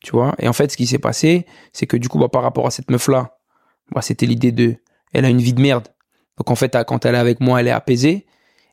[0.02, 2.42] Tu vois Et en fait, ce qui s'est passé, c'est que du coup, bah, par
[2.42, 3.36] rapport à cette meuf-là,
[3.92, 4.76] bah, c'était l'idée de.
[5.12, 5.88] Elle a une vie de merde.
[6.38, 8.26] Donc en fait, quand elle est avec moi, elle est apaisée.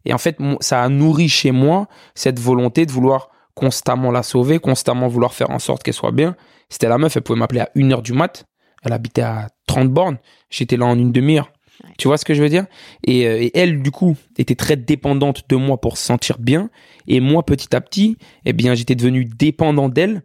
[0.05, 4.59] Et en fait, ça a nourri chez moi cette volonté de vouloir constamment la sauver,
[4.59, 6.35] constamment vouloir faire en sorte qu'elle soit bien.
[6.69, 8.45] C'était la meuf, elle pouvait m'appeler à 1h du mat.
[8.83, 10.17] Elle habitait à 30 bornes.
[10.49, 11.51] J'étais là en une demi-heure.
[11.83, 11.91] Ouais.
[11.99, 12.65] Tu vois ce que je veux dire?
[13.05, 16.69] Et, euh, et elle, du coup, était très dépendante de moi pour se sentir bien.
[17.07, 20.23] Et moi, petit à petit, eh bien, j'étais devenu dépendant d'elle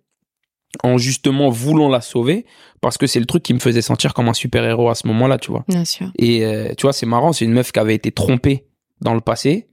[0.83, 2.47] en justement voulant la sauver
[2.81, 5.39] parce que c'est le truc qui me faisait sentir comme un super-héros à ce moment-là,
[5.39, 5.65] tu vois.
[5.69, 6.11] Bien sûr.
[6.19, 8.67] Et euh, tu vois, c'est marrant, c'est une meuf qui avait été trompée
[9.01, 9.69] dans le passé.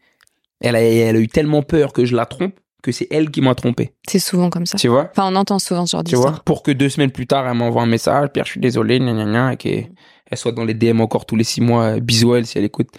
[0.60, 3.42] Elle a, elle a eu tellement peur que je la trompe que c'est elle qui
[3.42, 3.94] m'a trompé.
[4.08, 4.78] C'est souvent comme ça.
[4.78, 5.10] Tu vois?
[5.12, 6.26] Enfin, on entend souvent ce genre Tu vois?
[6.28, 6.44] d'histoire.
[6.44, 9.14] Pour que deux semaines plus tard, elle m'envoie un message, Pierre, je suis désolé, gna
[9.14, 9.90] gna gna, et qu'elle
[10.32, 11.96] elle soit dans les DM encore tous les six mois.
[11.96, 12.90] euh, Bisous à elle si elle écoute.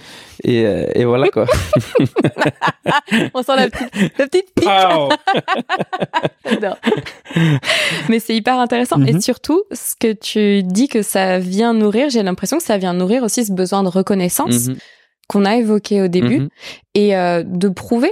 [0.42, 1.46] Et, euh, et voilà quoi.
[3.34, 4.68] On sent la petite, la petite pique.
[8.08, 8.98] Mais c'est hyper intéressant.
[8.98, 9.08] Mhm.
[9.08, 12.94] Et surtout, ce que tu dis que ça vient nourrir, j'ai l'impression que ça vient
[12.94, 14.76] nourrir aussi ce besoin de reconnaissance Mhm,
[15.28, 16.48] qu'on a évoqué au début mhm,
[16.94, 18.10] et euh, de prouver.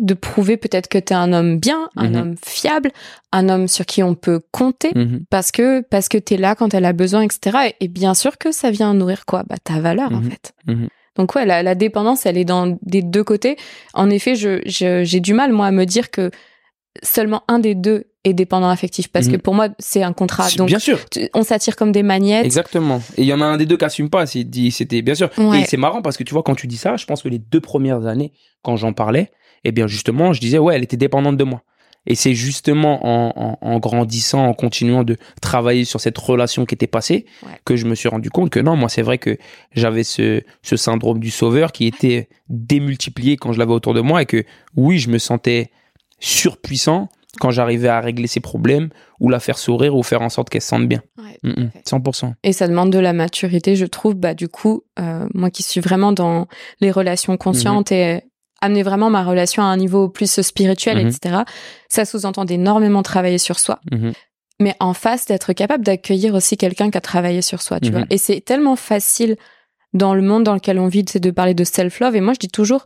[0.00, 2.14] De prouver peut-être que tu es un homme bien, un Mhm.
[2.16, 2.92] homme fiable,
[3.32, 6.54] un homme sur qui on peut compter mhm, parce que parce que tu es là
[6.54, 7.58] quand elle a besoin, etc.
[7.80, 9.42] Et, et bien sûr que ça vient nourrir quoi?
[9.48, 10.30] Bah, Ta valeur, en Mhm.
[10.30, 10.54] fait.
[11.16, 13.56] Donc ouais, la, la dépendance, elle est dans des deux côtés.
[13.94, 16.30] En effet, je, j'ai du mal, moi, à me dire que
[17.02, 19.08] seulement un des deux est dépendant affectif.
[19.08, 20.48] Parce que pour moi, c'est un contrat.
[20.56, 21.04] Donc, Bien sûr.
[21.10, 22.46] tu- on s'attire comme des magnettes.
[22.46, 23.02] Exactement.
[23.16, 24.24] Et il y en a un des deux qui assume pas.
[24.26, 25.30] C'est dit, c'était bien sûr.
[25.36, 25.60] Ouais.
[25.62, 27.38] Et c'est marrant parce que tu vois, quand tu dis ça, je pense que les
[27.38, 29.30] deux premières années, quand j'en parlais,
[29.64, 31.62] eh bien justement, je disais ouais, elle était dépendante de moi.
[32.06, 36.74] Et c'est justement en, en- en grandissant, en continuant de travailler sur cette relation qui
[36.74, 37.52] était passée, Ouais.
[37.64, 39.38] que je me suis rendu compte que non, moi c'est vrai que
[39.72, 44.20] j'avais ce, ce syndrome du sauveur qui était démultiplié quand je l'avais autour de moi
[44.20, 44.44] et que
[44.76, 45.70] oui, je me sentais
[46.20, 47.08] surpuissant
[47.40, 50.62] quand j'arrivais à régler ses problèmes ou la faire sourire ou faire en sorte qu'elle
[50.62, 51.02] se sente bien.
[51.18, 51.70] Ouais, Mm, mm.
[51.84, 52.34] 100%.
[52.44, 54.14] Et ça demande de la maturité, je trouve.
[54.14, 56.46] Bah, du coup, euh, moi qui suis vraiment dans
[56.80, 57.96] les relations conscientes Mhm.
[57.96, 58.22] et
[58.64, 61.06] amener vraiment ma relation à un niveau plus spirituel, Mhm.
[61.08, 61.36] etc.,
[61.88, 63.80] ça sous-entend d'énormément travailler sur soi.
[63.92, 64.12] Mhm.
[64.60, 67.96] mais en face d'être capable d'accueillir aussi quelqu'un qui a travaillé sur soi, tu Mhm.
[67.96, 68.06] vois.
[68.10, 69.36] Et c'est tellement facile
[69.94, 72.14] dans le monde dans lequel on vit, c'est de parler de self-love.
[72.14, 72.84] Et moi, je dis toujours,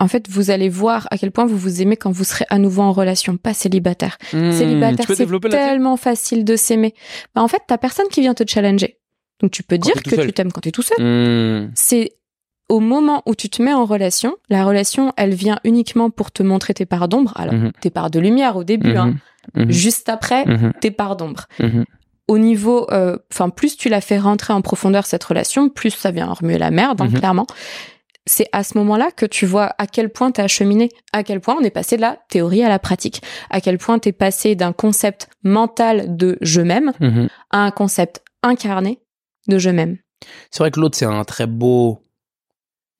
[0.00, 2.58] en fait, vous allez voir à quel point vous vous aimez quand vous serez à
[2.58, 4.16] nouveau en relation, pas célibataire.
[4.32, 6.94] Mmh, célibataire, c'est tellement facile de s'aimer.
[7.34, 8.98] Bah, en fait, t'as personne qui vient te challenger.
[9.42, 10.26] Donc, tu peux Quand dire que seul.
[10.26, 10.96] tu t'aimes quand t'es tout seul.
[11.04, 12.12] Mmh, C'est
[12.68, 16.42] au moment où tu te mets en relation, la relation, elle vient uniquement pour te
[16.42, 17.32] montrer tes parts d'ombre.
[17.36, 17.72] Alors, Mhm.
[17.80, 19.14] tes parts de lumière au début, hein.
[19.54, 21.84] mhm, Juste après, mhm, tes parts d'ombre mhm.
[22.28, 26.10] au niveau, euh, enfin plus tu la fais rentrer en profondeur cette relation, plus ça
[26.10, 27.18] vient remuer la merde, hein, Mhm.
[27.18, 27.46] clairement.
[28.26, 31.40] C'est à ce moment-là que tu vois à quel point tu as cheminé, à quel
[31.40, 34.12] point on est passé de la théorie à la pratique, à quel point tu es
[34.12, 37.28] passé d'un concept mental de je m'aime Mhm.
[37.50, 39.00] à un concept incarné
[39.48, 39.98] de je m'aime.
[40.50, 41.98] C'est vrai que l'autre, c'est un très beau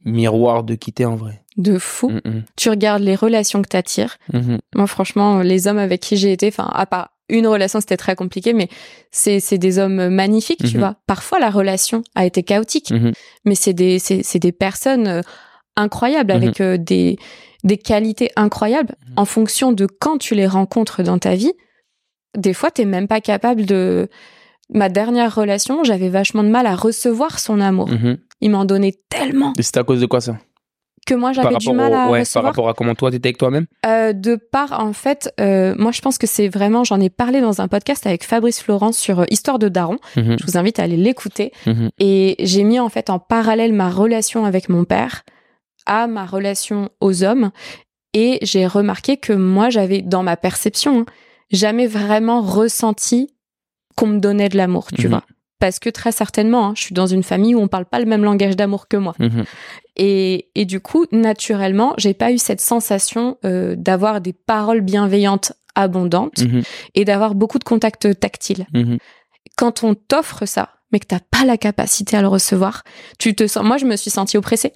[0.05, 1.43] miroir de quitter en vrai.
[1.57, 2.11] De fou.
[2.11, 4.17] Mhm, Tu regardes les relations que tu attires.
[4.33, 7.97] mhm, Moi, franchement, les hommes avec qui j'ai été, enfin, à part une relation, c'était
[7.97, 8.69] très compliqué, mais
[9.11, 10.79] c'est c'est des hommes magnifiques, tu Mhm.
[10.81, 10.97] vois.
[11.07, 13.13] Parfois, la relation a été chaotique, mhm.
[13.45, 15.21] mais c'est des, c'est, des personnes euh,
[15.77, 16.43] incroyables Mhm.
[16.43, 17.17] avec euh, des,
[17.63, 21.53] des qualités incroyables en fonction de quand tu les rencontres dans ta vie.
[22.37, 24.09] Des fois, t'es même pas capable de.
[24.71, 27.89] Ma dernière relation, j'avais vachement de mal à recevoir son amour.
[28.45, 30.37] Il m'en donnait tellement Et c'était à cause de quoi ça?
[31.07, 33.39] Que moi, j'avais du mal à au, ouais, par rapport à comment toi t'étais avec
[33.39, 33.67] toi-même?
[33.87, 36.83] Euh, de part, en fait, euh, moi, je pense que c'est vraiment.
[36.85, 39.99] J'en ai parlé dans un podcast avec Fabrice Florence sur euh, Histoire de Daron.
[40.17, 41.53] Mhm, Je vous invite à aller l'écouter.
[41.67, 45.25] mhm, Et j'ai mis en fait en parallèle ma relation avec mon père
[45.87, 47.51] à ma relation aux hommes.
[48.15, 51.07] Et j'ai remarqué que moi, j'avais, dans ma perception, hein,
[51.51, 53.35] jamais vraiment ressenti
[53.97, 55.11] qu'on me donnait de l'amour, tu Mhm.
[55.11, 55.25] vois.
[55.65, 58.05] Parce que très certainement, hein, je suis dans une famille où on parle pas le
[58.05, 59.15] même langage d'amour que moi.
[59.19, 59.45] Mhm.
[59.97, 65.53] Et, et du coup, naturellement, j'ai pas eu cette sensation euh, d'avoir des paroles bienveillantes
[65.75, 66.63] abondantes Mhm.
[66.95, 68.67] et d'avoir beaucoup de contacts tactiles.
[68.75, 68.99] Mhm.
[69.57, 72.83] Quand on t'offre ça, mais que t'as pas la capacité à le recevoir,
[73.19, 73.65] tu te sens.
[73.65, 74.75] Moi, je me suis sentie oppressée.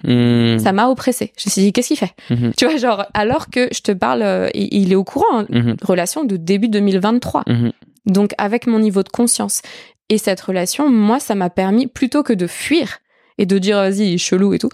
[0.59, 1.33] Ça m'a oppressée.
[1.37, 2.13] Je me suis dit, qu'est-ce qu'il fait?
[2.57, 6.23] Tu vois, genre, alors que je te parle, euh, il est au courant, hein, relation
[6.23, 7.43] de début 2023.
[7.47, 7.71] Mhm.
[8.07, 9.61] Donc, avec mon niveau de conscience.
[10.09, 12.99] Et cette relation, moi, ça m'a permis, plutôt que de fuir
[13.37, 14.69] et de dire, vas-y, chelou et tout,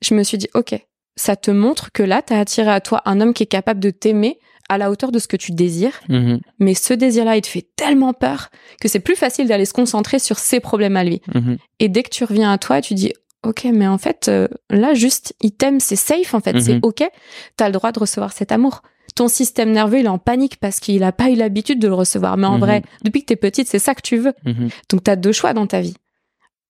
[0.00, 0.74] je me suis dit, OK,
[1.16, 3.90] ça te montre que là, t'as attiré à toi un homme qui est capable de
[3.90, 6.00] t'aimer à la hauteur de ce que tu désires.
[6.08, 6.40] Mhm.
[6.58, 10.18] Mais ce désir-là, il te fait tellement peur que c'est plus facile d'aller se concentrer
[10.18, 11.22] sur ses problèmes à lui.
[11.34, 11.58] Mhm.
[11.78, 13.12] Et dès que tu reviens à toi, tu dis,
[13.44, 17.04] OK, mais en fait, euh, là, juste, il t'aime, c'est safe, en fait, c'est OK.
[17.56, 18.82] T'as le droit de recevoir cet amour.
[19.14, 21.94] Ton système nerveux, il est en panique parce qu'il a pas eu l'habitude de le
[21.94, 22.36] recevoir.
[22.36, 22.60] Mais en Mhm.
[22.60, 24.34] vrai, depuis que t'es petite, c'est ça que tu veux.
[24.44, 24.68] Mhm.
[24.90, 25.94] Donc, t'as deux choix dans ta vie.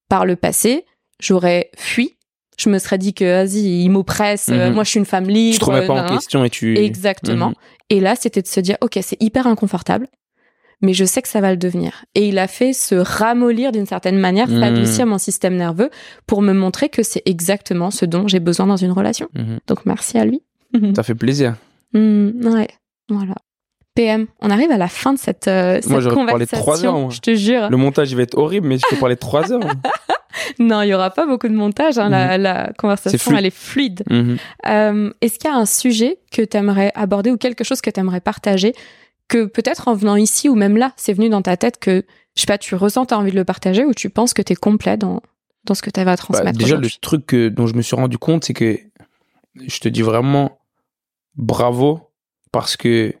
[0.09, 0.85] Par le passé,
[1.19, 2.13] j'aurais fui.
[2.57, 4.73] Je me serais dit que, vas-y, il m'oppresse, euh, Mhm.
[4.75, 5.53] moi, je suis une femme libre.
[5.53, 6.77] Tu te remets pas en nan, question et tu.
[6.77, 7.53] Exactement.
[7.89, 10.07] Et là, c'était de se dire, OK, c'est hyper inconfortable,
[10.81, 12.05] mais je sais que ça va le devenir.
[12.15, 15.89] Et il a fait se ramollir d'une certaine manière, s'adoucir mon système nerveux
[16.25, 19.27] pour me montrer que c'est exactement ce dont j'ai besoin dans une relation.
[19.67, 20.41] Donc, merci à lui.
[20.95, 21.55] Ça fait plaisir.
[21.93, 22.67] Hmm, ouais,
[23.09, 23.35] voilà.
[23.95, 26.61] PM, on arrive à la fin de cette, euh, cette Moi, j'aurais pu parler conversation.
[26.61, 27.09] trois heures, moi.
[27.09, 27.69] Je te jure.
[27.69, 29.61] Le montage, il va être horrible, mais je peux parler trois heures.
[30.59, 31.97] Non, il y aura pas beaucoup de montage.
[31.97, 34.03] hein, la, la conversation, elle est fluide.
[34.09, 34.37] Mhm.
[34.67, 37.89] Euh, Est-ce qu'il y a un sujet que tu aimerais aborder ou quelque chose que
[37.89, 38.73] tu aimerais partager
[39.27, 42.41] que peut-être en venant ici ou même là, c'est venu dans ta tête que, je
[42.41, 44.53] sais pas, tu ressens, tu as envie de le partager ou tu penses que tu
[44.53, 45.21] es complet dans,
[45.65, 47.81] dans ce que tu avais à Bah, transmettre déjà, le truc que- dont je me
[47.81, 48.77] suis rendu compte, c'est que
[49.59, 50.59] je te dis vraiment
[51.37, 52.01] bravo
[52.51, 53.13] parce que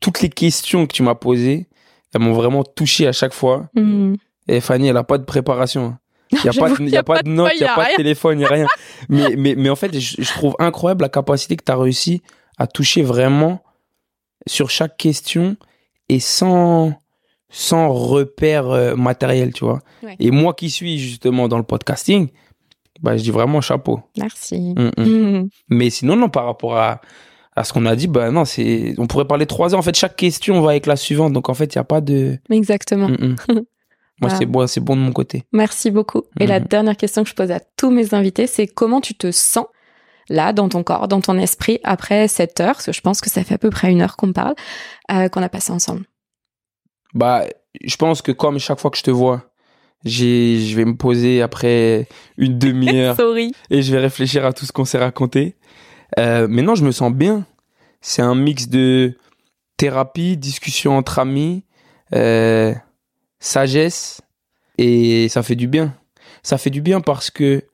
[0.00, 1.66] toutes les questions que tu m'as posées,
[2.14, 3.68] elles m'ont vraiment touché à chaque fois.
[3.74, 4.14] Hmm.
[4.48, 5.96] Et Fanny, elle a pas de préparation.
[6.30, 7.96] Il n'y a, pas de- y a pas de notes, il n'y a, pas de
[7.96, 8.66] téléphone, il n'y a rien.
[9.08, 12.22] mais, mais, mais en fait, je, je trouve incroyable la capacité que tu as réussi
[12.58, 13.62] à toucher vraiment
[14.46, 15.56] sur chaque question
[16.08, 16.92] et sans,
[17.48, 19.80] sans repère euh, matériel, tu vois.
[20.02, 20.16] Ouais.
[20.18, 22.28] Et moi qui suis justement dans le podcasting,
[23.00, 24.00] bah, je dis vraiment chapeau.
[24.18, 24.74] Merci.
[24.76, 25.48] Mm, mm.
[25.68, 27.00] Mais sinon, non, par rapport à,
[27.56, 29.80] à ce qu'on a dit, bah non, c'est, on pourrait parler trois heures.
[29.80, 31.32] En fait, chaque question va avec la suivante.
[31.32, 32.38] Donc, en fait, il n'y a pas de.
[32.50, 33.08] Exactement.
[33.08, 33.36] Mm.
[34.20, 35.42] Moi, c'est bon, c'est bon de mon côté.
[35.52, 36.22] Merci beaucoup.
[36.38, 39.32] Et la dernière question que je pose à tous mes invités, c'est comment tu te
[39.32, 39.66] sens
[40.28, 43.28] là, dans ton corps, dans ton esprit, après cette heure, parce que je pense que
[43.28, 44.54] ça fait à peu près une heure qu'on parle,
[45.10, 46.04] euh, qu'on a passé ensemble.
[47.12, 47.44] Bah,
[47.82, 49.50] je pense que comme chaque fois que je te vois,
[50.04, 53.16] je vais me poser après une demi-heure
[53.70, 55.56] et je vais réfléchir à tout ce qu'on s'est raconté.
[56.18, 57.46] Euh, mais non, je me sens bien.
[58.00, 59.16] C'est un mix de
[59.76, 61.64] thérapie, discussion entre amis,
[62.14, 62.74] euh,
[63.38, 64.20] sagesse
[64.78, 65.94] et ça fait du bien.
[66.42, 67.64] Ça fait du bien parce que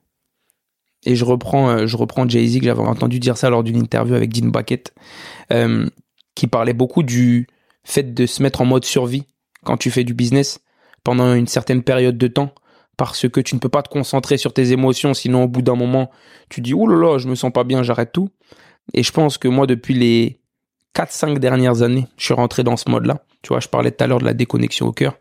[1.05, 4.13] et je reprends, euh, je reprends Jay-Z que j'avais entendu dire ça lors d'une interview
[4.13, 4.93] avec Dean Bucket,
[5.51, 5.87] euh,
[6.35, 7.47] qui parlait beaucoup du
[7.83, 9.23] fait de se mettre en mode survie
[9.63, 10.59] quand tu fais du business
[11.03, 12.53] pendant une certaine période de temps
[12.97, 15.75] parce que tu ne peux pas te concentrer sur tes émotions sinon au bout d'un
[15.75, 16.11] moment
[16.49, 18.29] tu dis oh là là je me sens pas bien j'arrête tout.
[18.93, 20.39] Et je pense que moi depuis les
[20.95, 24.03] 4-5 dernières années je suis rentré dans ce mode là tu vois je parlais tout
[24.03, 25.17] à l'heure de la déconnexion au cœur.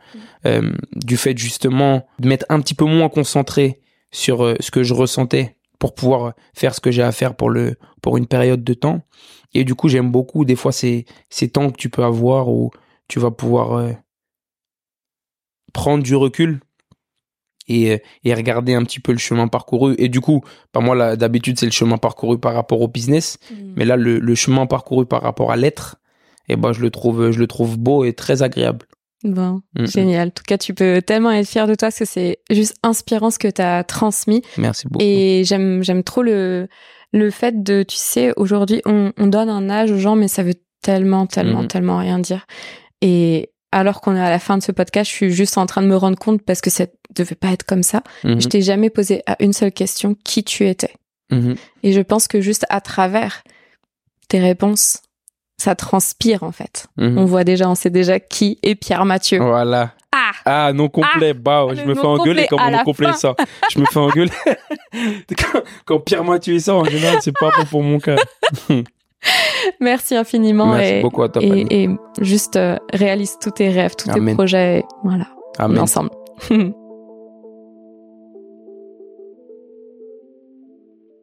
[0.46, 4.82] Euh, du fait justement de m'être un petit peu moins concentré sur euh, ce que
[4.82, 8.62] je ressentais pour pouvoir faire ce que j'ai à faire pour le pour une période
[8.64, 9.00] de temps.
[9.54, 12.70] Et du coup j'aime beaucoup des fois ces ces temps que tu peux avoir où
[13.08, 13.92] tu vas pouvoir euh,
[15.72, 16.60] prendre du recul
[17.68, 19.94] et, et regarder un petit peu le chemin parcouru.
[19.98, 20.42] Et du coup,
[20.72, 23.38] pas moi, là, d'habitude, c'est le chemin parcouru par rapport au business.
[23.76, 25.96] Mais là, le, le chemin parcouru par rapport à l'être,
[26.48, 28.86] eh ben, je le trouve, je le trouve beau et très agréable.
[29.22, 29.86] Bon, Mm, mm.
[29.86, 30.28] génial.
[30.28, 33.30] En tout cas, tu peux tellement être fier de toi parce que c'est juste inspirant
[33.30, 34.42] ce que tu as transmis.
[34.56, 35.04] Merci beaucoup.
[35.04, 36.68] Et j'aime, j'aime trop le,
[37.12, 40.42] le fait de, tu sais, aujourd'hui, on, on donne un âge aux gens, mais ça
[40.42, 42.46] veut tellement, tellement, tellement rien dire.
[43.02, 45.82] Et alors qu'on est à la fin de ce podcast, je suis juste en train
[45.82, 48.02] de me rendre compte parce que ça devait pas être comme ça.
[48.24, 50.94] Mhm, Je t'ai jamais posé à une seule question qui tu étais.
[51.30, 51.54] mhm.
[51.82, 53.42] Et je pense que juste à travers
[54.28, 54.98] tes réponses,
[55.60, 56.86] ça transpire en fait.
[56.96, 57.18] Mhm.
[57.18, 59.38] On voit déjà, on sait déjà qui est Pierre Mathieu.
[59.38, 59.92] Voilà.
[60.12, 63.36] Ah Ah, non complet, bah, je me fais engueuler quand mon complet sort.
[63.72, 64.32] Je me fais engueuler.
[65.38, 68.16] quand, quand Pierre Mathieu est ça, en général, c'est pas bon pour mon cas.
[69.80, 71.88] Merci infiniment Merci et, beaucoup à toi, et, et
[72.20, 74.28] juste euh, réalise tous tes rêves, tous Amen.
[74.28, 74.78] tes projets.
[74.78, 75.26] et Voilà,
[75.58, 75.78] on est Amen.
[75.80, 76.10] ensemble.